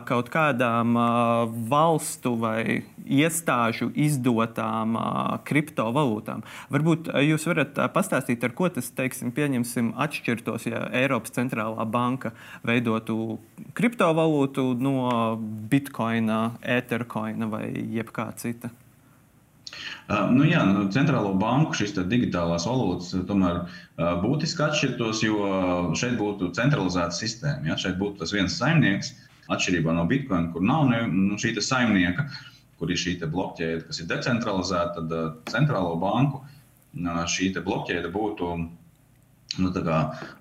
kaut 0.08 0.28
kādām 0.32 0.96
uh, 1.00 1.48
valstu 1.70 2.34
vai 2.40 2.84
iestāžu 3.06 3.88
izdotām 3.96 4.98
uh, 4.98 5.36
kriptovalūtām. 5.48 6.44
Varbūt 6.74 7.10
uh, 7.12 7.20
jūs 7.24 7.48
varat 7.48 7.78
uh, 7.80 7.88
pastāstīt, 7.92 8.44
ar 8.44 8.54
ko 8.56 8.68
tas, 8.72 8.90
teiksim, 8.96 9.32
pieņemsim, 9.36 9.94
atšķirtos, 10.06 10.68
ja 10.68 10.86
Eiropas 10.96 11.34
centrālā 11.36 11.86
banka 11.88 12.34
veidotu 12.66 13.38
kriptovalūtu 13.76 14.72
no 14.80 14.96
bitkoina, 15.72 16.58
ethercoina 16.78 17.48
vai 17.50 17.70
jebkā 17.96 18.30
cita. 18.40 18.72
Uh, 20.06 20.28
nu, 20.30 20.44
jā, 20.46 20.60
nu, 20.68 20.84
centrālo 20.94 21.32
banku 21.40 21.74
šīs 21.74 21.96
digitālās 22.06 22.66
valūtas 22.68 23.10
uh, 23.16 23.22
tomēr 23.26 23.62
uh, 23.64 24.12
būtiski 24.22 24.62
atšķirtos, 24.68 25.22
jo 25.26 25.48
šeit 25.98 26.14
būtu 26.20 26.52
centralizēta 26.54 27.16
sistēma. 27.16 27.72
Ja? 27.72 27.78
Šeit 27.80 27.98
būtu 27.98 28.22
tas 28.22 28.34
viens 28.36 28.54
saimnieks, 28.54 29.14
atšķirībā 29.50 29.94
no 29.96 30.06
Bitcoin, 30.06 30.52
kur 30.54 30.62
nav 30.62 30.86
ne, 30.92 31.02
nu, 31.10 31.40
šī 31.42 31.56
saimnieka, 31.58 32.28
kur 32.78 32.92
ir 32.92 33.00
šī 33.00 33.18
blokķēde, 33.24 33.82
kas 33.88 34.02
ir 34.02 34.10
decentralizēta, 34.12 35.02
tad 35.02 35.42
centrālo 35.50 35.96
banku 35.98 36.44
šī 36.96 37.50
blokķēde 37.64 38.08
būtu 38.12 38.52
nu, 39.58 39.72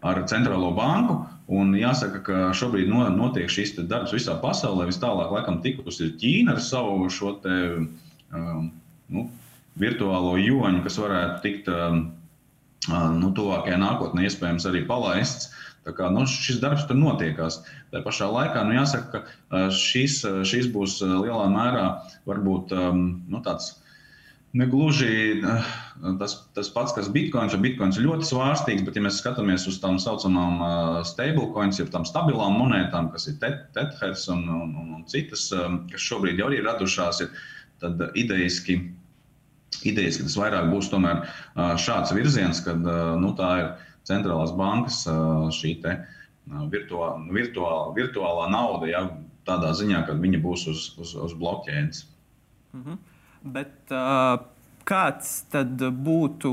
ar 0.01 0.21
centrālo 0.29 0.71
banku. 0.75 1.23
Un 1.45 1.75
jāsaka, 1.77 2.21
ka 2.25 2.37
šobrīd 2.57 2.89
notiek 2.89 3.49
šis 3.51 3.75
darbs 3.85 4.15
visā 4.15 4.33
pasaulē. 4.41 4.87
Vis 4.89 4.97
tālāk, 4.97 5.29
laikam, 5.29 5.59
tikusi 5.61 6.13
Ķīna 6.17 6.55
ar 6.55 6.61
savu 6.63 7.09
šo 7.09 7.35
te. 7.43 7.59
Um, 8.33 8.71
nu, 9.13 9.27
virtuālo 9.79 10.35
joņu, 10.39 10.81
kas 10.85 10.97
varētu 11.01 11.43
tikt 11.43 11.69
um, 11.71 12.01
uh, 12.89 13.07
nu, 13.15 13.31
tuvākajā 13.35 13.79
nākotnē 13.81 14.27
iespējams 14.27 14.67
arī 14.69 14.85
palaists. 14.87 15.51
Tā 15.85 15.93
kā, 15.93 16.09
nu, 16.09 16.23
šis 16.25 16.57
darbs 16.63 16.87
tur 16.89 16.97
notiekās. 16.97 17.59
Tā 17.93 18.01
pašā 18.01 18.31
laikā 18.31 18.63
nu, 18.65 18.77
jāsaka, 18.79 19.07
ka 19.11 19.23
uh, 19.25 19.67
šis, 19.69 20.21
uh, 20.25 20.41
šis 20.47 20.71
būs 20.73 21.01
lielā 21.05 21.49
mērā 21.53 21.89
varbūt 22.29 22.73
um, 22.77 23.09
nu, 23.29 23.41
tāds. 23.45 23.75
Negluži 24.55 25.41
tas, 26.15 26.33
tas 26.55 26.69
pats, 26.71 26.93
kas 26.95 27.09
Bitcoin. 27.11 27.49
Bitcoin 27.59 27.91
ir 27.91 28.05
ļoti 28.05 28.29
svārstīgs, 28.29 28.85
bet, 28.87 28.95
ja 28.95 29.03
mēs 29.03 29.17
skatāmies 29.19 29.65
uz 29.67 29.81
tām 29.83 29.97
saucamām 29.99 30.61
stablecoins, 31.09 31.81
jeb 31.81 31.89
tām 31.91 32.05
stabilām 32.07 32.55
monētām, 32.61 33.09
kas 33.11 33.27
ir 33.27 33.35
Tether 33.41 34.13
un, 34.31 34.45
un, 34.47 34.69
un, 34.79 34.93
un 34.95 35.03
citas, 35.11 35.49
um, 35.51 35.81
kas 35.91 36.07
šobrīd 36.07 36.39
jau 36.39 36.47
ir 36.55 36.63
radušās, 36.63 37.19
ir, 37.25 37.43
tad 37.85 38.17
idejiski, 38.17 38.79
idejiski 39.85 40.27
tas 40.27 40.37
vairāk 40.39 40.69
būs 40.73 40.89
tomēr 40.91 41.23
šāds 41.81 42.13
virziens, 42.15 42.61
kad 42.65 42.81
nu, 43.21 43.33
tā 43.37 43.51
ir 43.61 43.71
centrālās 44.07 44.53
bankas 44.57 45.03
šī 45.57 45.75
te, 45.83 45.95
virtuālā, 46.73 47.13
virtuālā, 47.33 47.93
virtuālā 47.97 48.49
nauda, 48.53 48.89
ja, 48.89 49.05
tādā 49.45 49.71
ziņā, 49.77 50.05
ka 50.07 50.17
viņa 50.17 50.41
būs 50.41 50.65
uz, 50.71 50.85
uz, 51.01 51.13
uz 51.27 51.33
blokķēdes. 51.37 52.05
Mm 52.73 52.83
-hmm. 52.83 52.97
Bet 53.55 53.93
uh, 53.93 54.41
kāds 54.85 55.31
tad 55.53 55.81
būtu 55.81 56.51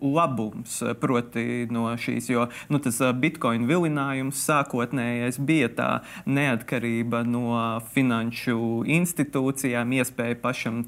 labums 0.00 0.78
proti, 1.00 1.66
no 1.72 1.88
šīs? 1.98 2.30
Jo 2.30 2.48
nu, 2.72 2.80
tas 2.82 3.00
bitkoina 3.20 3.68
vilinājums 3.68 4.42
sākotnējais 4.46 5.40
bija 5.42 5.70
tā 5.76 5.90
neatkarība 6.26 7.24
no 7.26 7.60
finanšu 7.94 8.84
institūcijām, 8.98 9.94
iespēja 9.98 10.40
pašam 10.42 10.82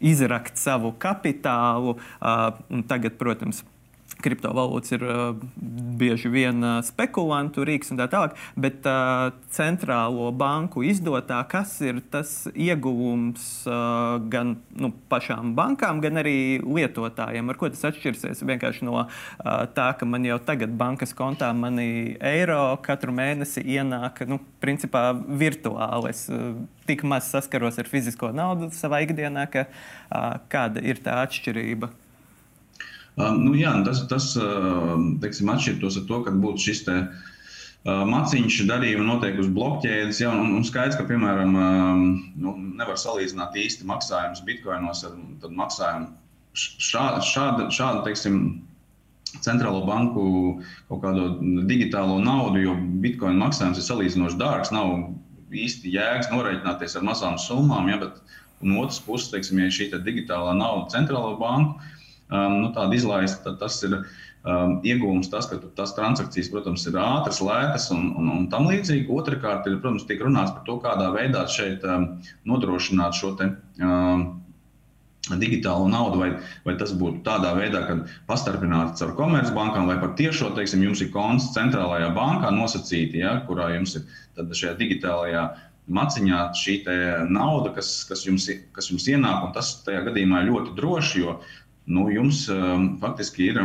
izrakt 0.00 0.58
savu 0.58 0.94
kapitālu. 0.98 1.98
Uh, 2.18 2.82
tagad, 2.88 3.18
protams, 3.20 3.62
kriptovalūtas 4.22 4.94
ir 4.96 5.04
uh, 5.06 5.34
bieži 5.98 6.30
vien 6.32 6.62
uh, 6.64 6.78
spekulantu 6.84 7.64
rīks 7.66 7.92
un 7.92 8.00
tā 8.00 8.08
tālāk, 8.10 8.36
bet 8.58 8.86
uh, 8.88 9.30
centrālo 9.54 10.30
banku 10.36 10.82
izdotā, 10.86 11.40
kas 11.50 11.76
ir 11.84 12.00
tas 12.12 12.32
ieguvums 12.54 13.44
uh, 13.68 14.18
gan 14.32 14.56
nu, 14.78 14.90
pašām 15.10 15.54
bankām, 15.58 16.02
gan 16.04 16.22
arī 16.22 16.36
lietotājiem? 16.64 17.52
Ar 17.52 17.60
ko 17.60 17.70
tas 17.72 17.86
atšķirsies? 17.90 18.42
Vienkārši 18.48 18.88
no 18.88 18.96
uh, 19.02 19.08
tā, 19.74 19.90
ka 19.98 20.08
man 20.08 20.26
jau 20.26 20.40
tagad 20.42 20.74
bankas 20.78 21.14
kontā 21.16 21.52
mani 21.56 22.16
eiro 22.18 22.62
katru 22.84 23.14
mēnesi 23.14 23.64
ienāk, 23.66 24.24
nu, 24.30 24.40
principā 24.62 25.10
virtuāli. 25.14 26.12
Es 26.14 26.26
uh, 26.32 26.52
tik 26.88 27.04
maz 27.06 27.30
saskaros 27.30 27.78
ar 27.80 27.88
fizisko 27.90 28.32
naudu 28.34 28.72
savā 28.74 29.02
ikdienā, 29.06 29.46
ka 29.52 29.68
uh, 29.68 30.36
kāda 30.50 30.82
ir 30.84 31.02
tā 31.04 31.22
atšķirība? 31.26 31.92
Nu, 33.18 33.54
jā, 33.58 33.72
tas 33.86 34.04
tas 34.10 34.30
teiksim, 35.22 35.50
atšķirtos 35.50 35.98
ar 36.00 36.06
to, 36.10 36.20
ka 36.26 36.34
būtu 36.44 36.68
šis 36.68 36.84
te, 36.86 36.96
maciņš 37.84 38.60
darījumi 38.68 39.06
notiek 39.06 39.38
uz 39.42 39.50
blokķēdes. 39.54 40.22
Ja, 40.22 40.30
un, 40.34 40.52
un 40.58 40.66
skaidrs, 40.66 40.98
ka, 41.00 41.06
piemēram, 41.08 41.58
nu, 42.38 42.54
nevar 42.78 42.98
salīdzināt 43.00 43.58
īsti 43.58 43.88
maksājumus 43.90 44.44
bitkoinos 44.46 45.04
ar 45.08 45.18
maksājumu 45.62 46.12
šādu, 46.58 47.22
šādu, 47.26 47.68
šādu 47.74 48.04
teiksim, 48.06 48.40
centrālo 49.44 49.82
banku 49.86 50.24
kaut 50.88 51.02
kādu 51.04 51.28
digitālo 51.68 52.18
naudu, 52.22 52.62
jo 52.64 52.76
bitkoina 53.02 53.46
maksājums 53.46 53.80
ir 53.80 53.86
salīdzinoši 53.86 54.40
dārgs. 54.40 54.72
Nav 54.74 54.94
īsti 55.54 55.92
jēgas 55.94 56.30
norēķināties 56.32 56.98
ar 56.98 57.06
mazām 57.08 57.38
summām, 57.40 57.90
ja, 57.90 58.00
bet 58.00 58.18
no 58.62 58.82
otras 58.82 59.02
puses, 59.04 59.30
teiksim, 59.32 59.60
ja 59.62 59.70
šī 59.72 59.90
digitālā 60.06 60.54
nauda 60.58 60.90
centrālo 60.96 61.36
banku 61.40 61.78
um, 62.30 62.58
nu, 62.62 62.72
tāda 62.76 62.96
izlaista, 62.96 63.42
tad 63.48 63.60
tas 63.62 63.78
ir 63.86 63.98
um, 63.98 64.78
iegūms, 64.86 65.30
tas, 65.32 65.48
ka 65.50 65.60
tās 65.78 65.94
transakcijas, 65.96 66.50
protams, 66.52 66.86
ir 66.88 66.98
ātras, 67.02 67.42
lētas 67.44 67.90
un, 67.94 68.10
un, 68.18 68.32
un 68.34 68.48
tam 68.52 68.68
līdzīgi. 68.70 69.08
Otrakārt, 69.12 69.68
ir, 69.68 69.78
protams, 69.82 70.08
tiek 70.08 70.24
runāts 70.24 70.54
par 70.56 70.66
to, 70.68 70.78
kādā 70.84 71.12
veidā 71.14 71.46
šeit 71.52 71.86
um, 71.86 72.10
nodrošināt 72.48 73.18
šo 73.18 73.34
te, 73.38 73.52
um, 73.82 74.28
digitālu 75.36 75.88
naudu, 75.92 76.20
vai, 76.22 76.28
vai 76.64 76.74
tas 76.80 76.94
būtu 76.96 77.20
tādā 77.26 77.52
veidā, 77.58 77.82
ka 77.84 77.96
pastarpināts 78.30 79.02
ar 79.04 79.12
komercbankām, 79.18 79.88
vai 79.90 79.98
pat 80.00 80.16
tiešo, 80.20 80.54
teiksim, 80.56 80.84
jums 80.86 81.02
ir 81.04 81.12
konts 81.12 81.50
centrālajā 81.56 82.08
bankā 82.16 82.52
nosacīti, 82.54 83.20
ja, 83.24 83.38
kurā 83.48 83.74
jums 83.74 83.98
ir 83.98 84.06
šajā 84.38 84.76
digitālajā 84.78 85.48
maciņā 85.88 86.40
šī 86.56 86.80
nauda, 87.32 87.72
kas, 87.76 88.04
kas, 88.08 88.24
jums, 88.28 88.48
kas 88.76 88.90
jums 88.92 89.08
ienāk, 89.08 89.46
un 89.46 89.54
tas 89.56 89.78
tajā 89.86 90.04
gadījumā 90.08 90.42
ir 90.42 90.52
ļoti 90.52 90.76
droši, 90.76 91.22
jo 91.24 91.38
nu, 91.88 92.08
jums 92.12 92.44
um, 92.52 92.90
faktiski 93.02 93.50
ir. 93.50 93.62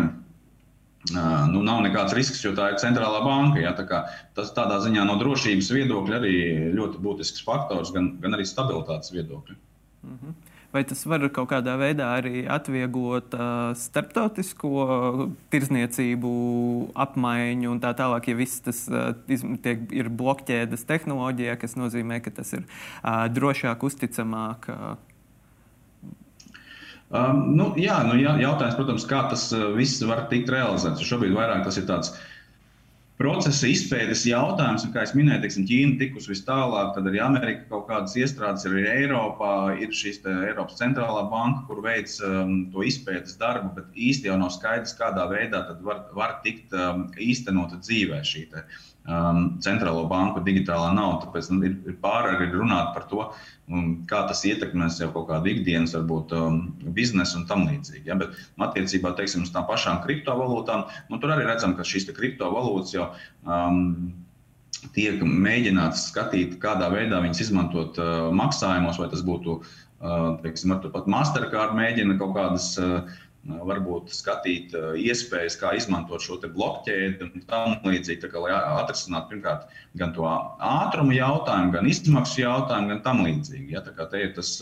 Uh, 1.11 1.49
nu, 1.51 1.59
nav 1.67 1.81
nekāds 1.83 2.15
risks, 2.15 2.39
jo 2.45 2.53
tā 2.55 2.69
ir 2.71 2.79
centrālā 2.79 3.19
banka. 3.25 3.59
Ja, 3.59 3.73
tā 3.75 4.05
tas 4.37 4.53
tādā 4.55 4.79
ziņā 4.85 5.03
no 5.07 5.17
drošības 5.19 5.71
viedokļa 5.75 6.19
arī 6.21 6.37
ļoti 6.77 7.03
būtisks 7.03 7.43
faktors, 7.43 7.91
gan, 7.95 8.13
gan 8.23 8.37
arī 8.37 8.47
stabilitātes 8.47 9.11
viedokļa. 9.11 9.59
Mm 10.03 10.17
-hmm. 10.21 10.41
Vai 10.73 10.81
tas 10.89 11.03
var 11.05 11.21
kaut 11.29 11.51
kādā 11.51 11.75
veidā 11.77 12.07
arī 12.17 12.47
atvieglot 12.49 13.35
uh, 13.37 13.75
starptautisko 13.77 14.71
tirzniecību, 15.53 16.31
apmaiņu 16.97 17.69
un 17.69 17.81
tā 17.83 17.91
tālāk, 17.93 18.31
ja 18.31 18.35
viss 18.39 18.63
tas 18.65 18.87
uh, 18.89 19.13
tiek, 19.61 19.85
ir 19.93 20.09
blokķēdes 20.09 20.87
tehnoloģija, 20.89 21.59
kas 21.61 21.77
nozīmē, 21.77 22.23
ka 22.25 22.33
tas 22.41 22.55
ir 22.57 22.65
uh, 22.65 23.29
drošāk, 23.29 23.85
uzticamāk? 23.85 24.65
Uh, 24.73 25.12
Um, 27.13 27.43
nu, 27.53 27.71
jā, 27.77 27.99
nu, 28.07 28.17
jā, 28.17 28.33
jautājums, 28.41 28.77
protams, 28.79 29.07
kā 29.09 29.23
tas 29.29 29.47
viss 29.77 30.01
var 30.09 30.25
tikt 30.31 30.49
realizēts. 30.49 31.03
Šobrīd 31.05 31.35
vairāk 31.37 31.61
tas 31.67 31.77
ir 31.77 31.85
tāds 31.89 32.09
uh, 32.09 32.21
procesa 33.19 33.69
izpētes 33.69 34.25
jautājums, 34.27 34.83
un, 34.83 34.91
kā 34.93 35.03
jau 35.05 35.17
minēju, 35.19 35.43
teiksim, 35.43 35.65
Ķīna 35.69 35.97
tikus 36.01 36.27
vis 36.29 36.41
tālāk, 36.47 36.93
tad 36.95 37.09
arī 37.09 37.21
Amerika 37.23 37.67
kaut 37.69 37.85
kādas 37.89 38.15
iestrādes 38.19 38.65
ir 38.67 38.79
Eiropā. 38.81 39.53
Ir 39.79 39.93
šīs 39.95 40.21
Eiropas 40.27 40.79
centrālā 40.81 41.23
banka, 41.31 41.63
kur 41.69 41.83
veic 41.85 42.11
um, 42.25 42.55
to 42.73 42.85
izpētes 42.87 43.37
darbu, 43.41 43.73
bet 43.77 44.01
īsti 44.09 44.31
jau 44.31 44.39
nav 44.41 44.51
skaidrs, 44.55 44.95
kādā 44.99 45.27
veidā 45.31 45.63
var, 45.85 46.03
var 46.17 46.39
tikt 46.45 46.73
um, 46.75 47.05
īstenota 47.21 47.79
dzīvē 47.83 48.23
šī 48.27 48.47
te, 48.51 48.65
um, 49.07 49.43
centrālo 49.63 50.05
banku 50.09 50.41
digitālā 50.43 50.91
nauda. 50.95 51.25
Tāpēc 51.25 51.49
nu, 51.53 51.61
ir, 51.67 51.75
ir 51.89 51.97
pārāk 52.03 52.43
runāt 52.53 52.93
par 52.95 53.07
to, 53.11 53.27
kā 54.09 54.23
tas 54.29 54.43
ietekmēs 54.47 54.99
jau 55.01 55.09
kaut 55.15 55.29
kādu 55.31 55.51
ikdienas, 55.53 55.95
varbūt 55.97 56.35
um, 56.37 56.59
biznesu 56.95 57.41
un 57.41 57.47
tam 57.49 57.65
līdzīgi. 57.69 58.05
Ja? 58.09 58.17
Bet 58.19 58.35
attiecībā 58.67 59.13
teiksim, 59.17 59.45
uz 59.47 59.53
tām 59.53 59.67
pašām 59.69 60.03
kriptovalūtām, 60.05 60.85
nu, 61.11 61.21
tur 61.21 61.35
arī 61.35 61.47
redzam, 61.49 61.77
ka 61.77 61.87
šīs 61.87 62.11
kriptovalūtas 62.13 62.97
jau. 62.97 63.09
Um, 63.47 64.13
Tiek 64.91 65.21
mēģināts 65.23 66.09
skatīt, 66.09 66.57
kādā 66.59 66.89
veidā 66.91 67.21
viņas 67.23 67.39
izmantot 67.45 67.95
uh, 68.03 68.25
maksājumos, 68.35 68.97
vai 68.99 69.05
tas 69.13 69.21
būtu, 69.23 69.53
uh, 69.63 70.33
teiksim, 70.41 70.73
pat 70.91 71.07
Mastercard 71.07 71.71
mēģina 71.77 72.17
kaut 72.19 72.33
kādas 72.35 72.65
uh, 72.81 73.13
varbūt 73.43 74.13
skatīt 74.15 74.75
iespējas, 74.99 75.57
kā 75.59 75.73
izmantot 75.75 76.23
šo 76.23 76.39
blokķēdi 76.43 77.27
un 77.27 77.45
tam 77.49 77.75
līdzīgi, 77.83 78.29
kā, 78.31 78.39
lai 78.39 78.53
atrisinātu 78.55 79.33
pirmkārt 79.33 79.73
gan 79.99 80.13
to 80.15 80.27
ātrumu 80.27 81.15
jautājumu, 81.17 81.73
gan 81.75 81.89
izmaksu 81.89 82.43
jautājumu, 82.45 82.93
gan 82.93 83.03
tam 83.03 83.23
līdzīgi. 83.27 83.73
Ja? 83.75 83.83
Tā 83.83 83.95
kā 83.97 84.07
te 84.11 84.23
ir 84.23 84.35
tas, 84.37 84.55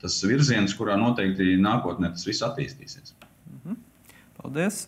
tas 0.00 0.20
virziens, 0.24 0.76
kurā 0.78 0.96
noteikti 1.00 1.58
nākotnē 1.60 2.14
tas 2.14 2.24
viss 2.28 2.44
attīstīsies. 2.46 3.12
Mhm. 3.58 3.82
Paldies! 4.40 4.86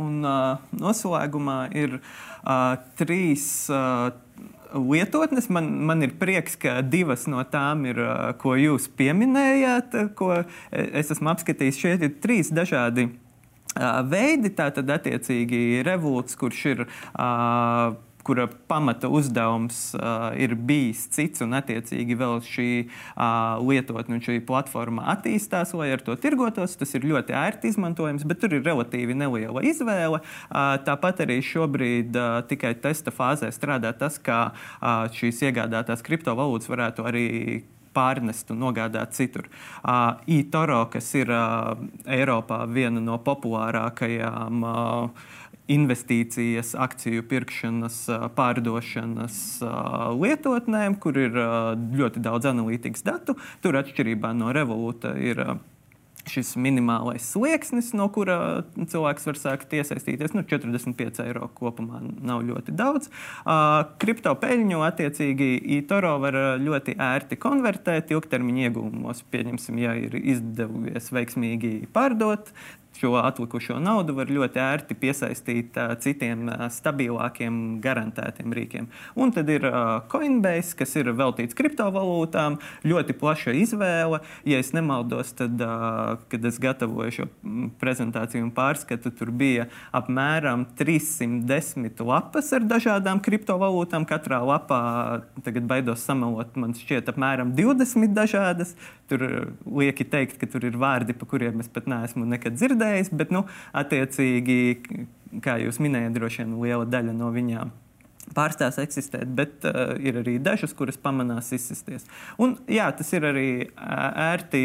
Un 0.00 0.24
uh, 0.26 0.58
noslēgumā 0.74 1.58
ir 1.78 2.00
uh, 2.00 2.74
trīs 2.98 3.44
uh, 3.70 4.08
lietotnes. 4.74 5.48
Man, 5.52 5.70
man 5.88 6.02
ir 6.06 6.14
prieks, 6.20 6.58
ka 6.60 6.80
divas 6.82 7.28
no 7.30 7.42
tām 7.50 7.86
ir, 7.88 8.00
ko 8.42 8.56
jūs 8.58 8.88
pieminējāt, 8.98 9.96
ko 10.18 10.32
es 10.70 11.12
esmu 11.14 11.34
apskatījis. 11.34 11.80
Šeit 11.80 12.06
ir 12.06 12.16
trīs 12.22 12.52
dažādi 12.54 13.08
veidi. 14.10 14.52
Tātad, 14.54 14.90
attiecīgi, 14.98 15.84
revolūts, 15.86 16.38
kurš 16.40 16.66
ir. 16.72 16.84
Uh, 17.14 17.94
kura 18.24 18.46
pamata 18.68 19.10
uzdevums 19.12 19.92
uh, 19.98 20.30
ir 20.40 20.56
bijis 20.56 21.04
cits, 21.12 21.42
un 21.44 21.56
attiecīgi 21.58 22.16
vēl 22.18 22.40
šī 22.44 22.68
uh, 22.86 23.60
lietotne 23.64 24.20
šī 24.24 24.40
platforma 24.46 25.06
attīstās, 25.14 25.74
lai 25.76 25.90
ar 25.94 26.04
to 26.04 26.16
tirgotos. 26.20 26.78
Tas 26.80 26.96
ir 26.96 27.06
ļoti 27.08 27.36
ērti 27.36 27.70
izmantojams, 27.72 28.26
bet 28.28 28.40
tur 28.42 28.56
ir 28.56 28.64
relatīvi 28.66 29.16
neliela 29.18 29.64
izvēle. 29.66 30.22
Uh, 30.48 30.74
tāpat 30.86 31.24
arī 31.26 31.40
šobrīd 31.44 32.16
uh, 32.16 32.40
tikai 32.48 32.74
testa 32.80 33.14
fāzē 33.14 33.52
strādā 33.54 33.94
tas, 33.98 34.18
kā 34.18 34.40
uh, 34.50 35.06
šīs 35.14 35.44
iegādātās 35.50 36.04
kriptovalūtas 36.06 36.72
varētu 36.72 37.08
arī 37.08 37.28
pārnest 37.94 38.50
un 38.52 38.60
nogādāt 38.64 39.14
citur. 39.16 39.48
Uh, 39.82 40.18
eToro, 40.30 40.84
kas 40.92 41.12
ir 41.18 41.30
uh, 41.32 41.74
Eiropā 42.10 42.64
viena 42.70 43.02
no 43.02 43.20
populārākajām 43.22 44.66
uh, 44.66 45.30
investīcijas, 45.70 46.74
akciju 46.76 47.24
pirkšanas, 47.28 48.00
pārdošanas 48.36 49.36
lietotnēm, 50.20 50.98
kur 51.00 51.18
ir 51.20 51.38
ļoti 51.96 52.24
daudz 52.24 52.50
analītikas 52.52 53.06
datu. 53.06 53.38
Tur 53.64 53.80
atšķirībā 53.80 54.34
no 54.36 54.52
Revoluta 54.54 55.14
ir 55.16 55.40
šis 56.30 56.54
minimālais 56.60 57.24
slieksnis, 57.34 57.90
no 57.96 58.06
kura 58.12 58.64
cilvēks 58.76 59.26
var 59.28 59.38
sākt 59.40 59.74
iesaistīties. 59.76 60.34
Nu, 60.36 60.44
45 60.48 61.20
eiro 61.24 61.48
kopumā 61.56 62.00
nav 62.00 62.44
ļoti 62.48 62.74
daudz. 62.76 63.10
Uh, 63.44 63.84
kripto 64.00 64.34
peļņu 64.40 64.80
attiecīgi 64.86 65.50
eToro 65.78 66.16
var 66.22 66.38
ļoti 66.62 66.96
ērti 67.00 67.38
konvertēt 67.40 68.14
ilgtermiņa 68.14 68.68
ieguvumos. 68.68 69.24
Pieņemsim, 69.34 69.80
ja 69.84 69.96
ir 70.00 70.16
izdevies 70.20 71.10
veiksmīgi 71.14 71.74
pārdot, 71.94 72.52
šo 72.98 73.14
atlikušo 73.18 73.78
naudu 73.82 74.14
var 74.16 74.30
ļoti 74.30 74.60
ērti 74.62 74.96
piesaistīt 74.98 75.78
uh, 75.80 75.94
citiem 76.00 76.46
uh, 76.48 76.66
stabilākiem, 76.72 77.80
garantētiem 77.84 78.54
rīkiem. 78.54 78.88
Un 79.18 79.32
tad 79.34 79.50
ir 79.52 79.66
uh, 79.68 80.00
Coinbase, 80.10 80.76
kas 80.78 80.94
ir 81.00 81.10
veltīts 81.16 81.56
kriptovalūtām, 81.58 82.58
ļoti 82.86 83.16
plaša 83.18 83.54
izvēle. 83.64 84.20
Ja 84.48 84.60
es 84.62 84.72
nemaldos, 84.76 85.34
tad, 85.38 85.58
uh, 85.62 86.16
kad 86.32 86.46
es 86.46 86.60
gatavoju 86.62 87.16
šo 87.18 87.28
prezentāciju 87.82 88.46
un 88.46 88.52
pārskatu, 88.54 89.12
tur 89.14 89.32
bija 89.34 89.68
apmēram 89.94 90.66
310 90.78 92.04
lapas 92.04 92.52
ar 92.56 92.66
dažādām 92.68 93.22
kriptovalūtām. 93.24 94.06
Katrā 94.08 94.40
lapā, 94.44 94.80
tagad 95.46 95.66
baidos 95.70 96.04
samalot, 96.06 96.54
man 96.60 96.76
šķiet 96.78 97.10
apmēram 97.14 97.54
20 97.58 98.14
dažādas. 98.16 98.74
Tur 99.10 99.22
lieki 99.68 100.06
teikt, 100.08 100.38
ka 100.40 100.48
tur 100.48 100.64
ir 100.64 100.78
vārdi, 100.80 101.12
pa 101.16 101.28
kuriem 101.28 101.60
es 101.60 101.68
pat 101.72 101.88
neesmu 101.90 102.24
nekad 102.28 102.56
dzirdējis, 102.56 103.12
bet, 103.12 103.34
nu, 103.34 103.44
attiecīgi, 103.76 104.58
kā 105.44 105.58
jūs 105.60 105.80
minējāt, 105.84 106.14
droši 106.16 106.44
vien 106.44 106.54
liela 106.62 106.86
daļa 106.88 107.16
no 107.16 107.28
viņām 107.34 107.72
pārstās 108.32 108.78
eksistēt, 108.80 109.28
bet 109.36 109.66
uh, 109.68 109.94
ir 110.00 110.16
arī 110.22 110.38
dažas, 110.42 110.72
kuras 110.76 110.96
pamanās 111.00 111.50
izsisties. 111.54 112.06
Un, 112.40 112.56
jā, 112.70 112.86
tas 112.96 113.12
ir 113.16 113.26
arī 113.28 113.48
ērti 113.76 114.62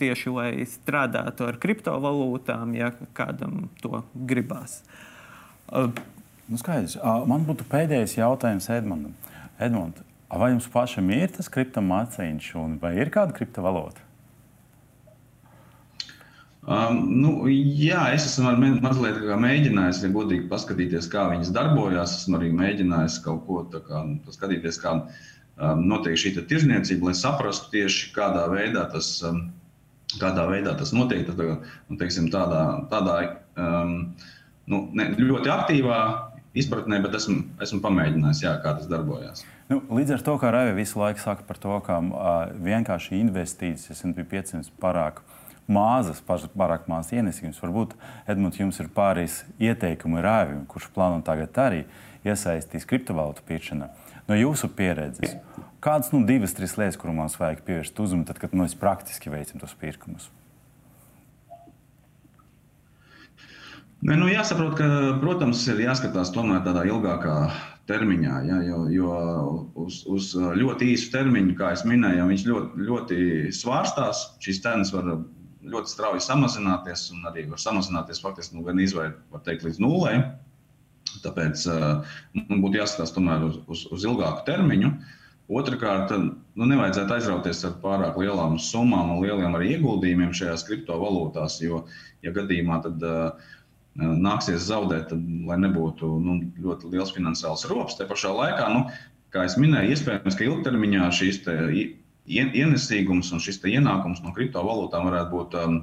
tieši, 0.00 0.34
lai 0.36 0.50
strādātu 0.68 1.48
ar 1.48 1.58
kriptovalūtām, 1.62 2.76
ja 2.78 2.92
kādam 3.16 3.66
to 3.82 4.04
gribās. 4.14 4.80
Uh, 5.70 5.90
nu, 6.46 6.60
skaidrs. 6.60 6.98
Man 7.30 7.46
būtu 7.48 7.66
pēdējais 7.70 8.18
jautājums 8.20 8.70
Edmundam. 8.74 9.16
Edmund, 9.60 10.00
Vai 10.30 10.52
jums 10.52 10.68
pašam 10.70 11.08
ir 11.10 11.32
tas 11.34 11.50
kriptomācīņš, 11.50 12.52
un 12.60 12.78
vai 12.78 12.94
ir 13.02 13.10
kāda 13.10 13.34
kriptovalūta? 13.34 14.06
Um, 16.70 17.00
nu, 17.18 17.30
jā, 17.50 18.02
es 18.14 18.28
esmu 18.28 18.52
mazliet 18.84 19.18
mēģinājis, 19.42 20.02
ja 20.04 20.10
godīgi 20.14 20.46
paskatīties, 20.50 21.08
kā 21.10 21.24
viņas 21.32 21.50
darbojas. 21.56 22.18
Esmu 22.20 22.38
arī 22.38 22.50
mēģinājis 22.54 23.16
kaut 23.24 23.42
ko 23.48 23.64
tādu 23.72 24.20
paskatīties, 24.26 24.78
kā 24.82 24.92
um, 25.00 25.82
notiek 25.90 26.20
šī 26.20 26.36
tirzniecība, 26.38 27.10
lai 27.10 27.16
saprastu 27.18 27.72
tieši 27.74 28.12
kādā 28.14 28.44
veidā 28.52 28.84
tas, 28.92 29.08
um, 29.26 29.48
kādā 30.20 30.46
veidā 30.52 30.76
tas 30.78 30.94
notiek. 30.94 31.24
Tad, 31.26 31.42
nu, 31.88 31.98
teiksim, 31.98 32.30
tādā 32.30 32.62
tādā 32.92 33.16
um, 33.56 33.96
nu, 34.70 34.84
ne, 34.94 35.10
ļoti 35.18 35.50
aktīvā 35.50 36.00
izpratnē, 36.56 36.98
bet 37.04 37.14
esmu, 37.18 37.42
esmu 37.62 37.80
pamēģinājis, 37.84 38.42
jā, 38.44 38.54
kā 38.62 38.74
tas 38.78 38.88
darbojas. 38.90 39.44
Nu, 39.70 39.78
līdz 39.86 40.16
ar 40.16 40.24
to, 40.26 40.36
kā 40.42 40.50
Raiva 40.50 40.74
visu 40.74 40.98
laiku 40.98 41.22
saka 41.22 41.46
par 41.46 41.60
to, 41.62 41.76
ka 41.86 42.00
uh, 42.02 42.30
vienkārši 42.58 43.20
investīcijas 43.20 44.02
SP 44.02 44.26
500 44.32 44.72
pārāk 44.82 45.22
mazas, 45.70 46.22
pārāk 46.26 46.88
mazas 46.90 47.14
ienesīgumus, 47.14 47.60
varbūt 47.62 47.94
Edmunds 48.30 48.58
jums 48.58 48.80
ir 48.82 48.90
pāris 48.94 49.44
ieteikumi 49.62 50.24
Raivim, 50.24 50.64
kurš 50.70 50.90
plāno 50.94 51.22
tagad 51.26 51.62
arī 51.62 51.84
iesaistīs 52.26 52.88
kriptovalūtu 52.90 53.46
pirkšanā. 53.46 53.92
No 54.26 54.36
jūsu 54.38 54.68
pieredzes, 54.74 55.38
kādas 55.82 56.10
nu, 56.14 56.24
divas, 56.26 56.54
trīs 56.54 56.76
lietas, 56.78 56.98
kurām 57.00 57.22
mums 57.22 57.38
vajag 57.40 57.62
pievērst 57.66 58.02
uzmanību, 58.02 58.28
tad, 58.28 58.42
kad 58.42 58.58
mēs 58.58 58.76
praktiski 58.78 59.32
veicam 59.32 59.62
tos 59.62 59.78
pirkumus? 59.78 60.28
Ne, 64.00 64.14
nu, 64.16 64.30
jāsaprot, 64.30 64.78
ka, 64.78 64.86
protams, 65.20 65.60
ir 65.68 65.82
jāskatās 65.84 66.30
tomēr 66.32 66.62
tādā 66.64 66.86
ilgākā 66.88 67.34
termiņā, 67.90 68.36
ja, 68.48 68.60
jo, 68.64 68.78
jo 68.94 69.16
uz, 69.82 70.00
uz 70.08 70.30
ļoti 70.56 70.88
īsu 70.94 71.10
termiņu, 71.12 71.56
kā 71.58 71.74
jau 71.74 71.90
minēju, 71.90 72.28
viņš 72.30 72.44
ļoti, 72.48 72.86
ļoti 72.86 73.18
svārstās. 73.52 74.22
Šīs 74.40 74.62
cenas 74.64 74.94
var 74.94 75.10
ļoti 75.60 75.92
strauji 75.92 76.24
samazināties, 76.24 77.10
un 77.12 77.28
arī 77.28 77.44
var 77.50 77.60
samazināties 77.60 78.22
faktiski 78.24 78.56
nu, 78.56 78.64
gan 78.64 78.80
izvairīt 78.80 79.20
teikt, 79.44 79.68
līdz 79.68 79.82
nulē. 79.84 80.14
Tāpēc 81.20 81.66
uh, 81.68 82.16
mums 82.38 82.64
būtu 82.64 82.80
jāskatās 82.80 83.12
tomēr 83.12 83.44
uz, 83.50 83.60
uz, 83.68 83.84
uz 83.92 84.08
ilgāku 84.08 84.46
termiņu. 84.48 84.94
Otrakārt, 85.60 86.12
nu, 86.14 86.66
nevajadzētu 86.70 87.16
aizrauties 87.16 87.64
ar 87.66 87.76
pārāk 87.82 88.16
lielām 88.22 88.54
summām 88.62 89.16
un 89.16 89.24
lieliem 89.24 89.56
arī 89.58 89.74
ieguldījumiem 89.74 90.32
šajās 90.36 90.62
kriptovalūtās, 90.68 91.58
jo, 91.64 91.82
ja 92.24 92.32
gadījumā 92.36 92.78
tad, 92.86 93.02
uh, 93.02 93.56
nāksies 93.98 94.68
zaudēt, 94.68 95.08
tad, 95.10 95.22
lai 95.46 95.58
nebūtu 95.60 96.08
nu, 96.22 96.38
ļoti 96.62 96.90
liels 96.92 97.12
finansiāls 97.14 97.66
rops, 97.70 97.98
te 97.98 98.06
pašā 98.08 98.30
laikā, 98.34 98.68
nu, 98.74 98.84
kā 99.34 99.46
jau 99.46 99.62
minēju, 99.62 99.94
iespējams, 99.94 100.36
ka 100.38 100.46
ilgtermiņā 100.46 101.10
šīs 101.14 101.42
ienesīgums 102.30 103.32
un 103.34 103.42
šis 103.42 103.60
ienākums 103.66 104.22
no 104.22 104.32
kriptovalūtām 104.36 105.08
varētu 105.08 105.30
būt 105.34 105.56
um, 105.58 105.78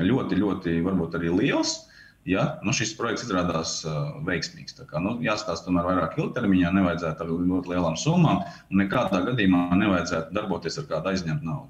ļoti, 0.00 0.38
ļoti 0.40 0.78
varbūt 0.82 1.18
arī 1.18 1.30
liels. 1.34 1.84
Ja 2.24 2.56
nu, 2.64 2.72
šis 2.72 2.94
projekts 2.96 3.26
izrādās 3.26 3.82
uh, 3.84 4.14
veiksmīgs, 4.24 4.78
tad 4.78 4.88
nu, 5.04 5.18
jāstāsta 5.20 5.68
tomēr 5.68 5.90
vairāk 5.90 6.16
ilgtermiņā, 6.16 6.70
nevajadzētu 6.72 7.20
ar 7.20 7.32
ļoti 7.50 7.74
lielām 7.74 7.98
summām 8.00 8.40
un 8.72 8.80
nekādā 8.80 9.20
gadījumā 9.26 9.76
nevajadzētu 9.76 10.32
darboties 10.32 10.80
ar 10.80 10.88
kādu 10.88 11.12
aizņemtu 11.12 11.44
naudu. 11.44 11.68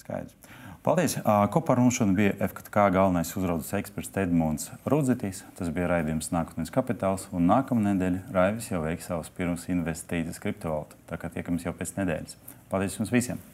Skaidrs. 0.00 0.56
Paldies! 0.88 1.18
Kopā 1.52 1.74
ar 1.74 1.82
mums 1.84 1.98
šodien 1.98 2.14
bija 2.16 2.36
FKT 2.46 2.86
galvenais 2.94 3.34
uzraudzes 3.36 3.74
eksperts 3.76 4.14
Edmunds 4.22 4.70
Rudzetis. 4.88 5.42
Tas 5.58 5.68
bija 5.76 5.90
raidījums 5.90 6.30
Nākotnes 6.32 6.72
kapitāls. 6.72 7.26
Un 7.36 7.44
nākamā 7.50 7.90
nedēļa 7.90 8.22
Raivis 8.32 8.70
jau 8.70 8.80
veiks 8.86 9.10
savas 9.10 9.28
pirmās 9.36 9.68
investīcijas 9.68 10.40
kriptovalūtā. 10.40 10.96
Tā 11.12 11.20
kā 11.20 11.28
tiekamies 11.36 11.68
jau 11.68 11.76
pēc 11.76 11.92
nedēļas. 12.00 12.40
Paldies 12.72 12.96
jums 12.96 13.12
visiem! 13.12 13.44